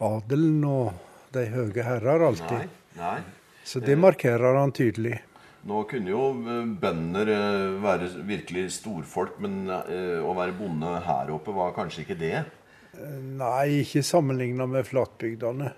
adelen 0.00 0.64
og 0.64 0.94
de 1.34 1.44
høye 1.52 1.84
herrer 1.84 2.24
alltid. 2.30 2.72
nei. 2.96 3.18
Så 3.64 3.80
det 3.80 3.96
markerer 3.96 4.56
han 4.60 4.72
tydelig. 4.76 5.18
Nå 5.64 5.80
kunne 5.88 6.12
jo 6.12 6.26
eh, 6.44 6.66
bønder 6.80 7.30
eh, 7.32 7.76
være 7.80 8.10
virkelig 8.28 8.66
storfolk, 8.76 9.38
men 9.40 9.62
eh, 9.72 10.20
å 10.20 10.34
være 10.36 10.56
bonde 10.58 10.90
her 11.06 11.32
oppe 11.32 11.54
var 11.56 11.72
kanskje 11.76 12.04
ikke 12.04 12.18
det. 12.20 12.42
Nei, 13.40 13.80
ikke 13.80 14.04
sammenligna 14.06 14.68
med 14.70 14.84
flatbygdene. 14.86 15.72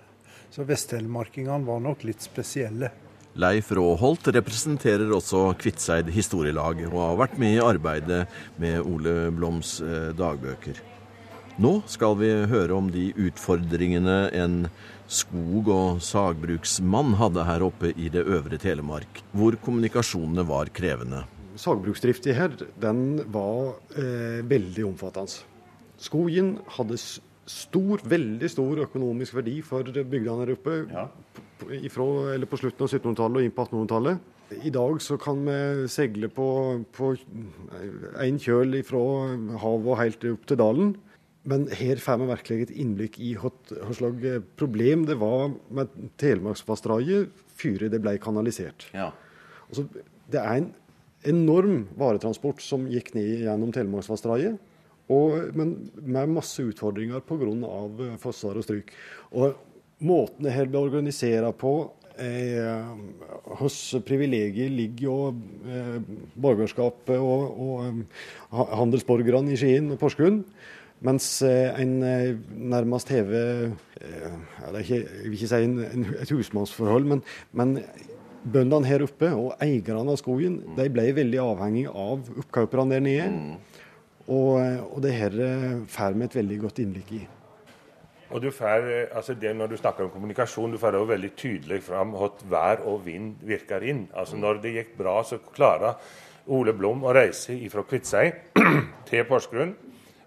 Så 0.51 0.67
vesttelemarkingene 0.67 1.63
var 1.67 1.79
nok 1.83 2.03
litt 2.07 2.23
spesielle. 2.23 2.91
Leif 3.37 3.69
Råholt 3.77 4.25
representerer 4.33 5.11
også 5.13 5.51
Kviteseid 5.61 6.07
historielag 6.09 6.79
og 6.87 6.97
har 7.03 7.17
vært 7.19 7.35
med 7.37 7.59
i 7.59 7.61
arbeidet 7.61 8.23
med 8.57 8.79
Ole 8.81 9.29
Bloms 9.29 9.75
eh, 9.85 10.09
dagbøker. 10.17 10.79
Nå 11.61 11.75
skal 11.89 12.15
vi 12.17 12.31
høre 12.49 12.73
om 12.73 12.89
de 12.93 13.11
utfordringene 13.27 14.17
en 14.37 14.57
skog- 15.05 15.69
og 15.73 16.01
sagbruksmann 16.01 17.13
hadde 17.21 17.45
her 17.45 17.65
oppe 17.65 17.93
i 17.93 18.09
det 18.13 18.25
øvre 18.25 18.57
Telemark, 18.61 19.21
hvor 19.37 19.57
kommunikasjonene 19.61 20.45
var 20.49 20.73
krevende. 20.73 21.21
Sagbruksdrifta 21.57 22.33
her, 22.37 22.57
den 22.81 23.21
var 23.33 23.77
eh, 23.97 24.41
veldig 24.49 24.89
omfattende. 24.95 25.45
Skogen 26.01 26.55
hadde 26.73 26.97
stor, 27.47 28.01
veldig 28.03 28.49
stor 28.51 28.81
økonomisk 28.85 29.37
verdi 29.39 29.57
for 29.65 29.87
bygdene 29.87 30.43
her 30.43 30.53
oppe. 30.57 30.77
P- 31.61 31.79
Ifra, 31.87 32.05
eller 32.35 32.45
på 32.49 32.59
slutten 32.59 32.83
av 32.85 32.91
1700-tallet 32.91 33.39
og 33.41 33.47
inn 33.47 33.55
på 33.55 33.65
1800-tallet. 33.65 34.33
I 34.63 34.71
dag 34.71 35.01
så 35.03 35.17
kan 35.19 35.41
vi 35.47 35.87
seile 35.91 36.29
på, 36.31 36.45
på 36.95 37.09
en 38.23 38.37
kjøl 38.39 38.77
fra 38.87 39.01
havet 39.63 39.89
og 39.91 39.99
helt 39.99 40.27
opp 40.31 40.45
til 40.47 40.59
dalen. 40.61 40.93
Men 41.47 41.65
her 41.79 41.99
får 42.03 42.19
vi 42.21 42.27
virkelig 42.27 42.61
et 42.67 42.73
innblikk 42.83 43.17
i 43.23 43.33
hva 43.39 43.51
slags 43.95 44.47
problem 44.59 45.05
det 45.07 45.15
var 45.19 45.49
med 45.71 45.91
Telemarksvassdraget 46.19 47.31
før 47.57 47.87
det 47.91 48.01
ble 48.03 48.17
kanalisert. 48.23 48.89
Altså, 49.71 49.87
det 50.31 50.41
er 50.43 50.61
en 50.61 50.69
enorm 51.27 51.85
varetransport 51.99 52.59
som 52.63 52.85
gikk 52.91 53.13
ned 53.15 53.45
gjennom 53.45 53.71
Telemarksvassdraget. 53.75 54.59
Og, 55.13 55.53
men 55.55 55.75
med 56.03 56.33
masse 56.35 56.63
utfordringer 56.67 57.23
pga. 57.23 58.17
fossar 58.19 58.57
og 58.59 58.65
stryk. 58.65 58.91
Og 59.31 59.55
måten 60.03 60.43
det 60.45 60.55
her 60.55 60.67
blir 60.67 60.83
organisert 60.83 61.57
på 61.61 61.73
eh, 62.19 62.89
hos 63.61 63.77
privilegier 64.05 64.69
ligger 64.73 65.05
jo 65.05 65.17
eh, 65.67 66.01
borgerskapet 66.35 67.17
og, 67.17 67.45
og 67.55 67.85
eh, 67.85 68.65
handelsborgerne 68.81 69.53
i 69.53 69.59
Skien 69.59 69.93
og 69.93 70.01
Porsgrunn. 70.01 70.43
Mens 71.05 71.29
eh, 71.45 71.71
en 71.77 71.97
eh, 72.03 72.35
nærmest 72.57 73.11
hever 73.13 73.71
eh, 74.01 74.37
ja, 74.59 74.71
det 74.73 74.75
er 74.75 74.83
ikke, 74.83 75.01
Jeg 75.01 75.23
vil 75.23 75.39
ikke 75.39 75.51
si 75.53 75.63
en, 75.63 75.79
en, 75.85 76.05
et 76.21 76.31
husmannsforhold, 76.33 77.05
men, 77.05 77.23
men 77.53 77.77
bøndene 78.47 78.87
her 78.87 79.03
oppe 79.05 79.29
og 79.35 79.53
eierne 79.61 80.13
av 80.13 80.17
skogen 80.21 80.61
de 80.77 80.87
ble 80.93 81.09
veldig 81.17 81.41
avhengig 81.43 81.85
av 81.91 82.25
oppkjøperne 82.43 82.95
der 82.95 83.03
nede. 83.05 83.57
Og, 84.27 84.59
og 84.91 85.01
det 85.03 85.13
her 85.15 85.35
eh, 85.39 85.81
får 85.87 86.15
vi 86.17 86.27
et 86.27 86.35
veldig 86.41 86.59
godt 86.65 86.81
innblikk 86.83 87.11
i. 87.15 87.23
Og 88.27 88.41
du 88.43 88.49
får, 88.51 88.87
eh, 88.91 89.15
altså 89.15 89.33
det 89.33 89.55
Når 89.55 89.67
du 89.67 89.77
snakker 89.77 90.03
om 90.03 90.09
kommunikasjon, 90.11 90.71
du 90.71 90.77
får 90.77 90.95
også 90.99 91.13
veldig 91.13 91.31
tydelig 91.35 91.83
fram 91.83 92.11
hvordan 92.11 92.51
vær 92.51 92.83
og 92.83 93.05
vind 93.05 93.35
virker 93.41 93.83
inn. 93.83 94.07
Altså 94.13 94.35
Når 94.35 94.61
det 94.61 94.73
gikk 94.73 94.97
bra, 94.97 95.23
så 95.23 95.39
klarer 95.39 95.95
Ole 96.47 96.73
Blom 96.73 97.03
å 97.03 97.13
reise 97.15 97.55
fra 97.71 97.83
Kviteseid 97.83 98.33
til 99.07 99.25
Porsgrunn 99.27 99.73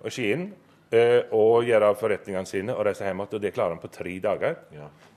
og 0.00 0.12
Skien 0.12 0.50
eh, 0.92 1.28
og 1.32 1.64
gjøre 1.68 1.94
forretningene 2.00 2.48
sine 2.48 2.76
og 2.76 2.86
reise 2.88 3.04
hjem 3.04 3.20
igjen. 3.20 3.34
Og 3.36 3.42
det 3.44 3.52
klarer 3.52 3.76
han 3.76 3.82
på 3.82 3.92
tre 3.92 4.18
dager. 4.18 4.56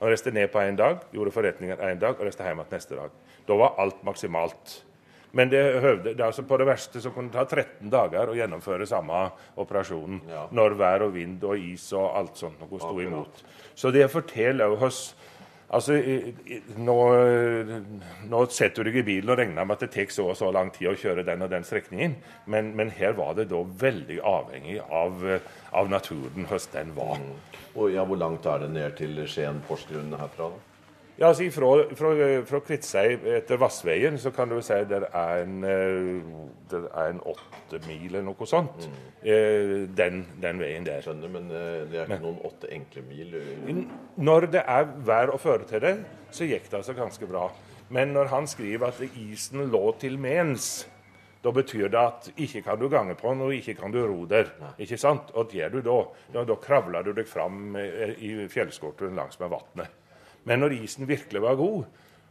Han 0.00 0.08
reiste 0.10 0.32
ned 0.32 0.52
på 0.52 0.60
én 0.60 0.76
dag, 0.76 1.00
gjorde 1.12 1.32
forretninger 1.32 1.80
én 1.88 2.00
dag 2.00 2.18
og 2.18 2.28
reiste 2.28 2.44
hjem 2.44 2.60
igjen 2.60 2.76
neste 2.76 3.00
dag. 3.00 3.16
Da 3.48 3.56
var 3.56 3.80
alt 3.80 4.04
maksimalt. 4.04 4.82
Men 5.34 5.50
det, 5.50 5.62
høvde, 5.82 6.14
det 6.14 6.22
altså 6.24 6.44
på 6.46 6.58
det 6.60 6.68
verste 6.68 7.02
så 7.02 7.10
kunne 7.14 7.32
det 7.32 7.40
ta 7.40 7.62
13 7.62 7.90
dager 7.90 8.30
å 8.30 8.38
gjennomføre 8.38 8.86
samme 8.86 9.26
operasjonen. 9.60 10.22
Når 10.54 10.78
vær 10.78 11.08
og 11.08 11.14
vind 11.16 11.42
og 11.44 11.58
is 11.58 11.88
og 11.96 12.06
alt 12.20 12.38
sånt 12.38 12.62
noe 12.62 12.80
sto 12.80 12.94
imot. 13.02 13.44
Så 13.74 13.90
det 13.94 14.06
forteller 14.12 14.70
jo 14.70 14.82
oss 14.86 15.04
Altså, 15.74 15.96
nå, 16.76 16.96
nå 18.30 18.40
setter 18.52 18.84
du 18.84 18.90
deg 18.90 18.98
i 19.00 19.06
bilen 19.06 19.32
og 19.32 19.38
regner 19.40 19.64
med 19.66 19.74
at 19.74 19.86
det 19.86 19.88
tar 19.94 20.12
så 20.12 20.28
og 20.28 20.36
så 20.38 20.50
lang 20.54 20.68
tid 20.74 20.90
å 20.92 20.98
kjøre 21.00 21.24
den 21.26 21.42
og 21.42 21.50
den 21.50 21.64
strekningen, 21.66 22.14
men, 22.52 22.68
men 22.78 22.92
her 22.94 23.16
var 23.18 23.32
det 23.38 23.48
da 23.50 23.62
veldig 23.80 24.20
avhengig 24.28 24.76
av, 24.84 25.24
av 25.72 25.90
naturen 25.90 26.46
hvordan 26.46 26.76
den 26.76 26.94
var. 26.94 27.24
Og 27.74 27.90
ja, 27.90 28.04
Hvor 28.06 28.20
langt 28.20 28.46
er 28.46 28.62
det 28.62 28.70
ned 28.76 28.94
til 29.00 29.18
Skien-Porsgrunn 29.24 30.14
herfra? 30.20 30.52
da? 30.52 30.73
Ja, 31.14 31.28
altså 31.28 31.44
ifra, 31.46 31.68
fra, 31.94 32.08
fra 32.42 32.58
Kviteseid 32.66 33.26
etter 33.36 33.58
Vassveien 33.62 34.16
så 34.18 34.32
kan 34.34 34.50
du 34.50 34.56
si 34.66 34.80
det 34.90 34.98
er 35.06 35.44
en, 35.44 35.60
eh, 35.62 36.24
det 36.72 36.80
er 36.90 37.12
en 37.12 37.20
åtte 37.30 37.78
mil 37.86 38.08
eller 38.08 38.24
noe 38.26 38.48
sånt. 38.50 38.88
Mm. 38.88 39.92
Den, 39.94 40.24
den 40.42 40.62
veien 40.62 40.88
der. 40.88 41.04
Skjønner, 41.06 41.30
men 41.36 41.46
eh, 41.54 41.84
det 41.92 42.00
er 42.00 42.10
ikke 42.10 42.24
noen 42.24 42.42
åtte 42.50 42.72
enkle 42.74 43.04
mil. 43.06 43.38
Når 44.16 44.48
det 44.56 44.64
er 44.66 44.90
vær 45.06 45.30
å 45.36 45.38
føre 45.38 45.70
til 45.70 45.86
det, 45.86 45.94
så 46.34 46.50
gikk 46.50 46.66
det 46.66 46.82
altså 46.82 46.98
ganske 46.98 47.30
bra. 47.30 47.46
Men 47.94 48.10
når 48.16 48.32
han 48.34 48.50
skriver 48.50 48.90
at 48.90 49.16
isen 49.20 49.68
lå 49.70 49.86
til 50.02 50.18
mens, 50.18 50.88
da 51.44 51.52
betyr 51.54 51.90
det 51.92 52.00
at 52.00 52.30
ikke 52.34 52.64
kan 52.66 52.80
du 52.80 52.88
gange 52.90 53.14
på 53.14 53.30
den, 53.30 53.44
og 53.44 53.54
ikke 53.54 53.76
kan 53.78 53.92
du 53.94 54.00
ro 54.02 54.24
der. 54.26 54.50
Ikke 54.82 54.98
sant? 54.98 55.30
Og 55.36 55.52
hva 55.52 55.60
gjør 55.60 55.76
du 55.76 55.84
da? 55.84 55.98
Da, 56.34 56.48
da 56.48 56.56
kravler 56.58 57.06
du 57.06 57.14
deg 57.14 57.28
fram 57.30 57.76
eh, 57.78 58.16
i 58.18 58.48
fjellskorten 58.50 59.14
langs 59.14 59.38
med 59.38 59.54
vannet. 59.54 60.00
Men 60.48 60.60
når 60.60 60.78
isen 60.82 61.08
virkelig 61.08 61.42
var 61.42 61.58
god, 61.60 61.84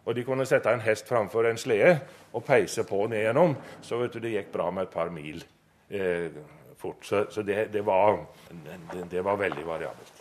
og 0.03 0.15
de 0.15 0.25
kunne 0.27 0.45
sette 0.47 0.71
en 0.71 0.83
hest 0.83 1.07
framfor 1.07 1.47
en 1.47 1.59
slede 1.59 1.95
og 2.35 2.43
peise 2.45 2.83
på 2.87 3.05
ned 3.11 3.23
gjennom, 3.27 3.55
så 3.81 4.01
vet 4.01 4.15
du, 4.15 4.19
det 4.23 4.33
gikk 4.35 4.51
bra 4.55 4.67
med 4.73 4.87
et 4.87 4.93
par 4.93 5.11
mil 5.13 5.39
eh, 5.89 6.35
fort. 6.79 6.99
Så, 7.07 7.25
så 7.31 7.45
det, 7.47 7.69
det, 7.73 7.85
var, 7.87 8.19
det, 8.51 9.07
det 9.11 9.23
var 9.23 9.39
veldig 9.39 9.63
variabelt. 9.67 10.19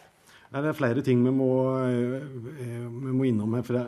Det 0.53 0.69
er 0.69 0.77
flere 0.77 1.03
ting 1.05 1.23
vi 1.25 1.33
må, 1.35 1.53
eh, 1.89 2.23
vi 2.23 3.17
må 3.17 3.27
innom 3.27 3.59
her. 3.59 3.67
for 3.67 3.81
det, 3.81 3.87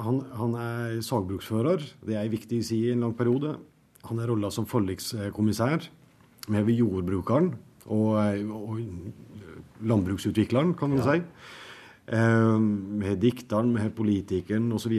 han, 0.00 0.20
han 0.38 0.54
er 0.56 1.00
sagbruksfører. 1.04 1.84
Det 2.06 2.16
er 2.16 2.24
en 2.24 2.32
viktig 2.32 2.62
side 2.64 2.92
i 2.92 2.94
en 2.94 3.04
lang 3.04 3.16
periode. 3.18 3.56
Han 4.08 4.18
er 4.18 4.30
rolla 4.30 4.48
som 4.54 4.68
forlikskommissær 4.70 5.90
med 6.50 6.70
jordbrukeren 6.72 7.52
og, 7.90 8.14
og 8.16 8.78
landbruksutvikleren, 9.84 10.72
kan 10.78 10.94
man 10.94 11.02
ja. 11.02 11.16
si. 11.18 11.58
Eh, 12.10 12.58
med 12.58 13.20
dikteren, 13.22 13.70
med 13.72 13.92
politikeren 13.94 14.70
osv. 14.74 14.96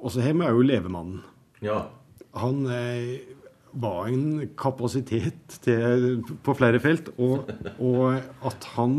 Og 0.00 0.12
så 0.12 0.24
har 0.24 0.36
vi 0.36 0.48
òg 0.48 0.64
levemannen. 0.68 1.22
Ja. 1.64 1.86
Han 2.36 2.66
eh, 2.68 3.20
var 3.72 4.08
en 4.10 4.48
kapasitet 4.58 5.56
til, 5.64 6.20
på 6.44 6.54
flere 6.58 6.80
felt. 6.82 7.08
Og, 7.16 7.48
og 7.78 8.18
at 8.46 8.66
han 8.76 8.96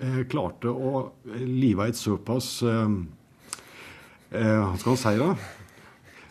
eh, 0.00 0.22
klarte 0.30 0.72
å 0.72 1.08
live 1.36 1.90
et 1.90 2.00
såpass 2.00 2.54
eh, 2.64 2.94
eh, 4.32 4.62
Hva 4.62 4.78
skal 4.78 4.94
man 4.94 5.02
si, 5.02 5.16
da? 5.20 5.32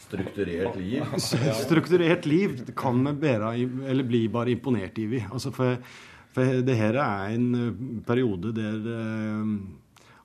Strukturert 0.07 0.79
liv? 0.79 1.13
Strukturert 1.65 2.25
liv 2.29 2.57
kan 2.77 3.05
vi 3.05 3.13
bare, 3.21 3.53
eller 3.93 4.07
bli 4.07 4.25
bare 4.33 4.55
imponert 4.55 4.97
i. 4.97 5.07
Altså 5.27 5.53
for, 5.55 5.77
for 6.33 6.65
det 6.65 6.79
her 6.79 6.97
er 7.05 7.37
en 7.37 8.01
periode 8.07 8.55
der 8.57 8.91
eh, 8.97 9.55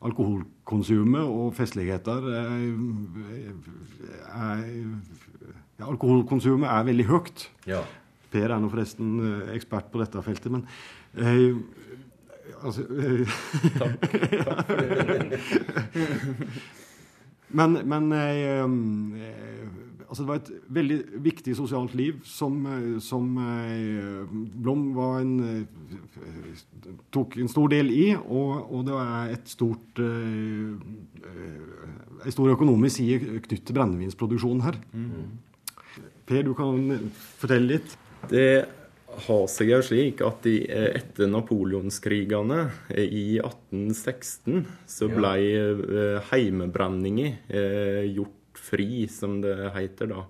alkoholkonsumet 0.05 1.23
og 1.25 1.55
festligheter 1.57 2.27
er, 2.37 2.51
er 4.37 4.65
ja, 5.79 5.87
Alkoholkonsumet 5.87 6.69
er 6.69 6.85
veldig 6.89 7.07
høyt. 7.09 7.49
Ja. 7.69 7.83
Per 8.33 8.53
er 8.53 8.61
nå 8.61 8.69
forresten 8.73 9.19
eh, 9.21 9.55
ekspert 9.57 9.91
på 9.93 10.01
dette 10.01 10.23
feltet, 10.25 10.53
men 10.53 10.65
eh, 11.17 11.57
altså, 12.63 12.87
eh, 12.97 13.37
Takk. 13.81 14.07
Takk 14.47 14.63
for 14.71 14.77
det. 14.81 15.41
men, 17.61 17.81
men 17.89 18.13
eh, 18.17 18.65
eh 18.65 19.86
altså 20.07 20.23
det 20.23 20.29
var 20.29 20.41
et 20.41 20.51
veldig 20.79 20.99
viktig 21.25 21.57
sosialt 21.59 21.95
liv 21.99 22.21
som, 22.27 22.59
eh, 22.71 22.99
som 23.03 23.29
Blom 24.63 24.89
var 24.97 25.21
en, 25.21 25.67
tok 27.15 27.37
en 27.43 27.51
stor 27.51 27.69
del 27.73 27.91
i. 27.95 28.07
Og, 28.17 28.71
og 28.71 28.87
det 28.89 28.97
er 29.03 29.35
et 29.37 29.51
stort 29.51 30.01
en 32.27 32.35
stor 32.35 32.55
økonomisk 32.55 33.01
side 33.01 33.21
knyttet 33.45 33.67
til 33.67 33.77
brennevinsproduksjonen 33.77 34.65
her. 34.67 34.81
Mm. 34.93 35.37
Per, 36.27 36.43
du 36.43 36.53
kan 36.59 36.91
fortelle 37.39 37.77
litt. 37.77 37.95
Det 38.31 38.67
har 39.27 39.45
seg 39.51 39.71
jo 39.71 39.83
slik 39.85 40.23
at 40.25 40.43
de, 40.45 40.57
etter 40.69 41.31
napoleonskrigene 41.31 42.67
i 43.01 43.39
1816 43.41 44.67
så 44.91 45.09
ble 45.13 45.35
ja. 45.41 45.69
heimebrenninga 46.33 47.31
eh, 47.49 48.03
gjort 48.17 48.35
fri, 48.67 49.07
som 49.13 49.41
det 49.45 49.57
heter 49.77 50.13
da. 50.13 50.27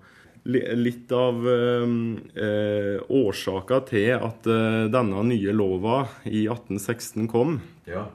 Litt 0.47 1.11
av 1.11 1.43
eh, 1.51 3.01
årsaka 3.11 3.81
til 3.89 4.13
at 4.15 4.47
eh, 4.47 4.85
denne 4.93 5.25
nye 5.27 5.55
lova 5.55 6.05
i 6.23 6.45
1816 6.47 7.27
kom, 7.31 7.59
ja 7.89 8.05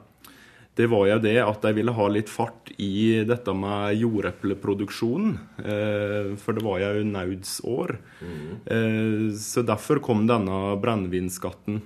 det 0.75 0.87
var 0.89 1.05
jo 1.05 1.19
det 1.21 1.37
at 1.37 1.61
de 1.61 1.71
ville 1.77 1.93
ha 1.93 2.05
litt 2.09 2.31
fart 2.33 2.71
i 2.81 3.21
dette 3.29 3.53
med 3.53 3.93
jordepleproduksjonen. 3.99 5.35
Eh, 5.61 6.33
for 6.41 6.57
det 6.57 6.65
var 6.65 6.81
jo 6.81 7.03
naudsår. 7.05 7.97
Mm. 8.23 8.47
Eh, 8.65 9.25
så 9.37 9.61
derfor 9.65 10.01
kom 10.01 10.25
denne 10.29 10.73
brennevinskatten. 10.81 11.83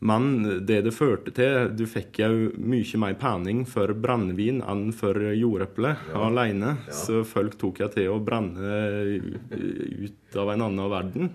Men 0.00 0.30
det 0.64 0.78
det 0.86 0.94
førte 0.96 1.32
til 1.36 1.74
Du 1.76 1.84
fikk 1.88 2.22
jo 2.22 2.50
mye 2.56 3.00
mer 3.02 3.16
pening 3.20 3.66
for 3.68 3.92
brennevin 3.92 4.62
enn 4.64 4.88
for 4.96 5.18
jordeple 5.36 5.92
ja. 5.92 6.22
alene. 6.24 6.76
Ja. 6.88 6.96
Så 6.96 7.20
folk 7.28 7.58
tok 7.60 7.82
jo 7.84 7.90
til 7.92 8.08
å 8.14 8.20
brenne 8.24 9.20
ut 9.50 10.40
av 10.40 10.54
en 10.54 10.64
annen 10.70 10.92
verden. 10.92 11.34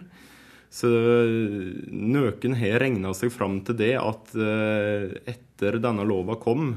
Så 0.75 0.89
noen 0.89 2.58
har 2.60 2.82
regna 2.82 3.13
seg 3.15 3.32
fram 3.32 3.62
til 3.67 3.78
det 3.80 3.93
at 4.01 4.34
eh, 4.36 5.13
etter 5.32 5.78
denne 5.80 6.04
lova 6.08 6.36
kom, 6.41 6.73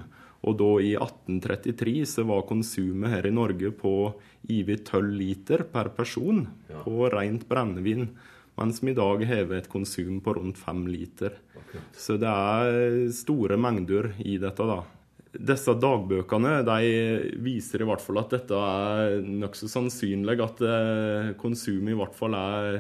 og 0.47 0.55
da 0.61 0.69
i 0.85 0.93
1833 0.95 1.95
så 2.07 2.23
var 2.29 2.47
konsumet 2.47 3.11
her 3.17 3.27
i 3.27 3.35
Norge 3.35 3.73
på 3.75 3.95
over 4.13 4.85
12 4.85 5.09
liter 5.19 5.65
per 5.73 5.91
person 5.97 6.45
ja. 6.69 6.85
på 6.85 7.09
rent 7.11 7.49
brennevin. 7.49 8.07
Mens 8.59 8.83
vi 8.83 8.91
i 8.91 8.99
dag 8.99 9.25
har 9.31 9.53
et 9.55 9.71
konsum 9.71 10.21
på 10.25 10.35
rundt 10.35 10.59
fem 10.59 10.87
liter. 10.91 11.37
Så 11.97 12.17
det 12.19 12.29
er 12.29 13.11
store 13.15 13.59
mengder 13.61 14.13
i 14.25 14.39
dette, 14.41 14.67
da. 14.67 14.81
Disse 15.29 15.75
dagbøkene 15.77 16.55
de 16.65 16.79
viser 17.45 17.85
i 17.85 17.87
hvert 17.87 18.01
fall 18.01 18.19
at 18.23 18.33
dette 18.33 18.57
er 18.59 19.19
nokså 19.23 19.69
sannsynlig 19.69 20.39
at 20.41 20.63
eh, 20.65 21.29
konsumet 21.39 21.93
i 21.93 21.99
hvert 21.99 22.17
fall 22.17 22.35
er 22.35 22.79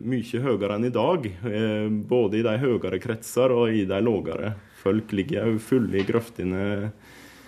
mye 0.00 0.40
høyere 0.46 0.78
enn 0.78 0.88
i 0.88 0.94
dag. 0.94 1.28
Eh, 1.28 1.86
både 2.10 2.40
i 2.40 2.44
de 2.46 2.56
høyere 2.62 2.98
kretser 3.04 3.52
og 3.54 3.76
i 3.76 3.84
de 3.86 4.00
lavere. 4.02 4.54
Folk 4.80 5.12
ligger 5.12 5.52
jo 5.52 5.60
fulle 5.62 6.00
i 6.00 6.06
grøftene. 6.08 6.64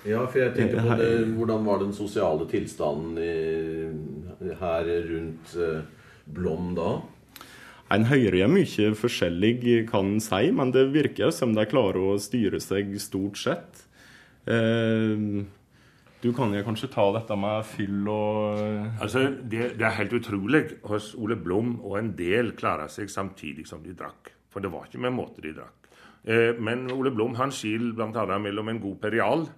Ja, 0.04 0.20
for 0.26 0.42
jeg 0.42 0.54
tenker 0.58 0.84
på 0.84 1.00
det, 1.00 1.10
Hvordan 1.38 1.66
var 1.66 1.80
den 1.80 1.96
sosiale 1.96 2.46
tilstanden 2.50 3.18
i, 3.22 4.52
her 4.60 4.92
rundt 5.08 5.56
eh, 5.56 5.82
Blom 6.28 6.74
da? 6.76 6.92
En 7.92 8.07
hører 8.09 8.38
jo 8.38 8.48
mye 8.48 8.92
forskjellig, 8.96 9.57
kan 9.90 10.14
en 10.14 10.22
si, 10.22 10.46
men 10.55 10.70
det 10.72 10.87
virker 10.94 11.33
som 11.35 11.52
de 11.57 11.66
klarer 11.68 12.00
å 12.00 12.20
styre 12.20 12.61
seg 12.62 12.94
stort 13.02 13.40
sett. 13.40 13.83
Eh, 14.48 15.44
du 16.22 16.31
kan 16.33 16.55
jo 16.55 16.62
kanskje 16.64 16.88
ta 16.94 17.05
dette 17.16 17.37
med 17.38 17.66
fyll 17.66 18.09
og 18.11 18.61
Altså, 19.02 19.26
det, 19.42 19.72
det, 19.74 19.87
er 19.87 19.96
helt 19.98 20.14
utrolig 20.14 20.62
hos 20.87 21.12
Ole 21.18 21.37
Blom 21.37 21.76
og 21.83 21.98
en 21.98 22.12
del 22.18 22.55
klarer 22.59 22.90
seg 22.92 23.11
samtidig 23.11 23.66
som 23.68 23.83
de 23.83 23.94
drakk. 23.98 24.31
For 24.52 24.62
det 24.62 24.70
var 24.72 24.87
ikke 24.87 25.02
med 25.02 25.16
måte 25.16 25.42
de 25.44 25.55
drakk. 25.57 25.90
Eh, 26.22 26.52
men 26.62 26.87
Ole 26.94 27.11
Blom 27.11 27.35
han 27.40 27.52
skiller 27.52 27.96
bl.a. 27.98 28.38
mellom 28.38 28.70
en 28.70 28.81
god 28.83 29.00
perial 29.02 29.48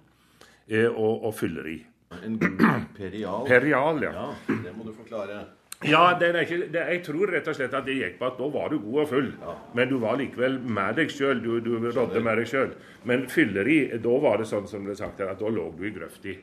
eh, 0.67 0.89
og, 0.89 1.27
og 1.29 1.35
fylleri. 1.37 1.77
En 2.23 2.39
god 2.41 2.89
perial? 2.97 3.45
Perial, 3.47 4.01
ja. 4.09 4.15
ja. 4.17 4.57
Det 4.65 4.73
må 4.73 4.87
du 4.87 4.95
forklare. 4.97 5.43
Ja, 5.89 6.05
det 6.19 6.31
ikke, 6.45 6.59
det, 6.73 6.85
jeg 6.93 7.03
tror 7.05 7.33
rett 7.35 7.51
og 7.51 7.57
slett 7.57 7.75
at 7.77 7.85
det 7.87 7.97
gikk 7.99 8.17
på 8.19 8.29
at 8.29 8.39
da 8.39 8.49
var 8.53 8.73
du 8.73 8.79
god 8.79 9.03
og 9.03 9.11
full. 9.11 9.29
Ja. 9.41 9.55
Men 9.77 9.91
du 9.91 9.97
var 10.01 10.19
likevel 10.21 10.57
med 10.65 10.99
deg 10.99 11.13
sjøl. 11.13 11.43
Du, 11.43 11.53
du 11.63 11.77
rådde 11.85 12.23
med 12.25 12.41
deg 12.41 12.49
sjøl. 12.49 12.73
Men 13.05 13.29
fylleri, 13.31 13.79
da 14.01 14.19
var 14.23 14.41
det 14.41 14.49
sånn 14.49 14.67
som 14.69 14.87
det 14.87 14.95
er 14.95 15.01
sagt 15.05 15.21
her, 15.21 15.33
at 15.35 15.41
da 15.41 15.51
lå 15.51 15.69
du 15.77 15.87
i 15.87 15.93
grøfta. 15.95 16.35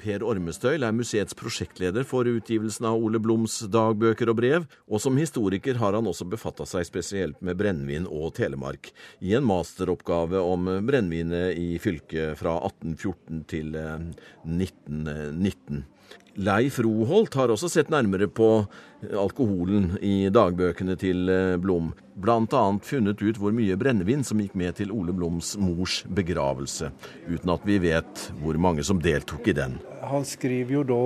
Per 0.00 0.24
Ormestøyl 0.26 0.84
er 0.84 0.94
museets 0.94 1.36
prosjektleder 1.38 2.04
for 2.08 2.28
utgivelsen 2.28 2.86
av 2.88 3.00
Ole 3.00 3.20
Bloms 3.22 3.60
dagbøker 3.72 4.32
og 4.32 4.38
brev, 4.40 4.66
og 4.90 5.02
som 5.02 5.18
historiker 5.20 5.78
har 5.80 5.96
han 5.96 6.08
også 6.10 6.26
befatta 6.28 6.66
seg 6.68 6.86
spesielt 6.88 7.40
med 7.44 7.58
brennevin 7.60 8.08
og 8.10 8.34
Telemark, 8.36 8.90
i 9.22 9.34
en 9.38 9.46
masteroppgave 9.48 10.42
om 10.42 10.68
brennevinet 10.84 11.58
i 11.60 11.78
fylket 11.82 12.38
fra 12.40 12.58
1814 12.66 13.44
til 13.50 13.74
1919. 13.78 15.84
Eh, 16.34 16.42
Leif 16.42 16.78
Roholt 16.78 17.34
har 17.34 17.48
også 17.48 17.68
sett 17.68 17.90
nærmere 17.90 18.26
på 18.28 18.66
alkoholen 19.12 19.98
i 20.02 20.28
dagbøkene 20.30 20.96
til 20.96 21.28
eh, 21.28 21.56
Blom. 21.56 21.92
Bl.a. 22.14 22.78
funnet 22.82 23.22
ut 23.22 23.38
hvor 23.38 23.52
mye 23.52 23.76
brennevin 23.76 24.24
som 24.24 24.40
gikk 24.40 24.54
med 24.54 24.76
til 24.76 24.92
Ole 24.92 25.12
Bloms 25.12 25.56
mors 25.56 26.04
begravelse, 26.06 26.90
uten 27.28 27.50
at 27.50 27.64
vi 27.64 27.78
vet 27.78 28.28
hvor 28.40 28.58
mange 28.58 28.84
som 28.84 29.00
deltok 29.00 29.48
i 29.48 29.56
den. 29.56 29.78
Han 30.02 30.24
skriver 30.24 30.74
jo 30.74 30.84
da, 30.84 31.00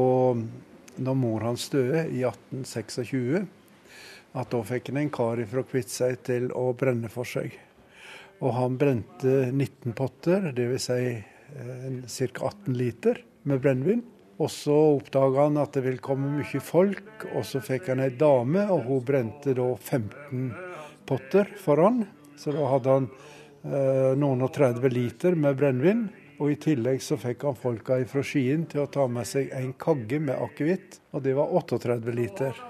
når 0.98 1.14
mor 1.14 1.46
hans 1.46 1.68
døde 1.68 2.08
i 2.08 2.24
1826, 2.24 3.46
at 4.38 4.52
da 4.52 4.60
fikk 4.62 4.92
han 4.92 5.00
en 5.02 5.10
kar 5.10 5.40
fra 5.48 5.64
Kviteseid 5.64 6.22
til 6.28 6.52
å 6.52 6.70
brenne 6.76 7.08
for 7.12 7.28
seg. 7.28 7.56
Og 8.38 8.52
han 8.54 8.76
brente 8.78 9.48
19 9.50 9.96
potter, 9.98 10.52
dvs. 10.54 10.92
Si 12.06 12.28
ca. 12.28 12.50
18 12.52 12.76
liter 12.76 13.24
med 13.48 13.62
brennevin. 13.64 14.04
Og 14.38 14.51
så 14.55 14.77
oppdaga 14.94 15.48
han 15.48 15.59
at 15.59 15.74
det 15.74 15.83
ville 15.83 16.03
komme 16.03 16.31
mye 16.37 16.61
folk, 16.62 17.27
og 17.33 17.42
så 17.46 17.62
fikk 17.64 17.90
han 17.90 18.05
ei 18.05 18.12
dame, 18.14 18.68
og 18.70 18.87
hun 18.87 19.03
brente 19.07 19.55
da 19.57 19.66
15 19.74 20.53
potter 21.09 21.51
for 21.59 21.83
han. 21.83 22.05
Så 22.38 22.55
da 22.55 22.68
hadde 22.70 22.94
han 22.94 23.09
eh, 23.11 24.14
noen 24.20 24.46
og 24.46 24.53
30 24.55 24.94
liter 24.94 25.35
med 25.35 25.59
brennevin. 25.59 26.07
Og 26.38 26.53
i 26.55 26.61
tillegg 26.62 27.03
så 27.03 27.18
fikk 27.18 27.42
han 27.48 27.59
folka 27.59 27.98
fra 28.07 28.22
Skien 28.22 28.68
til 28.70 28.85
å 28.85 28.90
ta 28.94 29.09
med 29.11 29.27
seg 29.27 29.51
en 29.59 29.72
kagge 29.74 30.20
med 30.22 30.38
akevitt, 30.38 31.01
og 31.11 31.27
det 31.27 31.35
var 31.35 31.51
38 31.59 32.14
liter. 32.14 32.64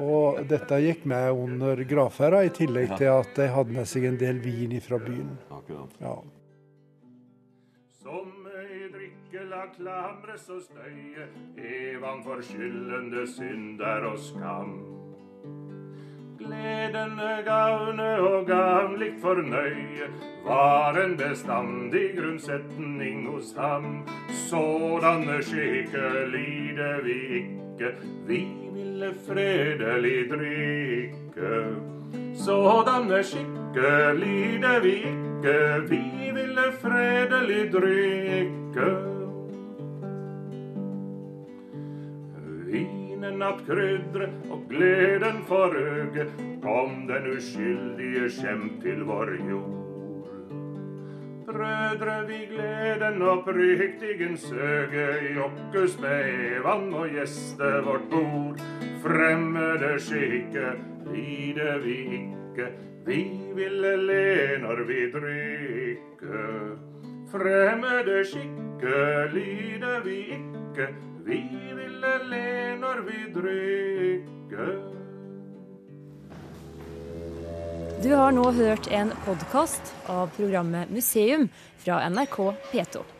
Og 0.00 0.40
dette 0.48 0.78
gikk 0.80 1.04
med 1.04 1.36
under 1.36 1.84
gravferda, 1.84 2.40
i 2.48 2.52
tillegg 2.56 2.94
til 2.96 3.12
at 3.12 3.34
de 3.36 3.50
hadde 3.52 3.76
med 3.76 3.88
seg 3.88 4.08
en 4.08 4.16
del 4.20 4.40
vin 4.40 4.72
fra 4.80 4.96
byen. 5.02 5.34
Ja. 6.00 6.16
Klamres 9.76 10.48
og 10.48 10.62
støye, 10.62 11.26
evan 11.56 12.24
for 12.24 12.40
skyldende 12.40 13.26
synder 13.26 14.06
og 14.12 14.18
skam. 14.18 14.72
Gledende 16.40 17.42
gavne 17.44 18.20
og 18.20 18.46
gavnligt 18.46 19.20
fornøye 19.20 20.08
var 20.44 20.96
en 21.04 21.16
bestandig 21.16 22.14
grunnsetning 22.16 23.26
hos 23.28 23.52
ham. 23.58 24.08
Sådanne 24.48 25.42
skikke 25.42 26.08
lider 26.32 27.04
vi 27.04 27.18
ikke, 27.42 27.92
vi 28.26 28.40
ville 28.72 29.12
fredelig 29.26 30.30
drikke. 30.32 31.52
Sådanne 32.34 33.22
skikke 33.22 33.94
lider 34.16 34.80
vi 34.80 34.96
ikke, 35.12 35.58
vi 35.88 36.02
ville 36.34 36.66
fredelig 36.80 37.72
drikke. 37.72 39.19
Vinen 43.30 43.42
at 43.46 43.60
krydre 43.62 44.26
og 44.50 44.62
gleden 44.68 45.44
for 45.46 45.74
øge, 45.78 46.24
kom 46.62 47.06
den 47.06 47.28
uskyldige 47.30 48.26
skjem 48.30 48.80
til 48.82 49.04
vår 49.06 49.28
jord. 49.46 49.76
Brødre, 51.46 52.16
vi 52.26 52.38
gleden 52.50 53.22
oppriktigen 53.22 54.34
søge, 54.36 55.06
jokkes 55.36 55.94
med 56.02 56.26
evan 56.56 56.90
og 56.94 57.06
gjeste 57.14 57.68
vårt 57.86 58.08
bord. 58.10 58.58
Fremmede 59.04 59.92
skikke 60.02 60.72
lide 61.12 61.76
vi 61.84 61.98
ikke, 62.18 62.66
vi 63.06 63.20
ville 63.54 63.94
le 64.08 64.58
når 64.64 64.82
vi 64.90 64.98
drikke. 65.14 66.42
Fremmede 67.30 68.24
skikke 68.24 69.30
lider 69.36 70.02
vi 70.04 70.18
ikke, 70.34 70.90
vi 71.24 71.40
ville 71.76 72.12
le 72.30 72.76
når 72.80 73.02
vi 73.06 73.18
drikker. 73.34 74.72
Du 78.02 78.14
har 78.14 78.32
nå 78.32 78.50
hørt 78.56 78.88
en 78.88 79.12
podkast 79.26 79.94
av 80.08 80.30
programmet 80.36 80.90
Museum 80.90 81.48
fra 81.84 82.00
NRK 82.08 82.38
P2. 82.72 83.19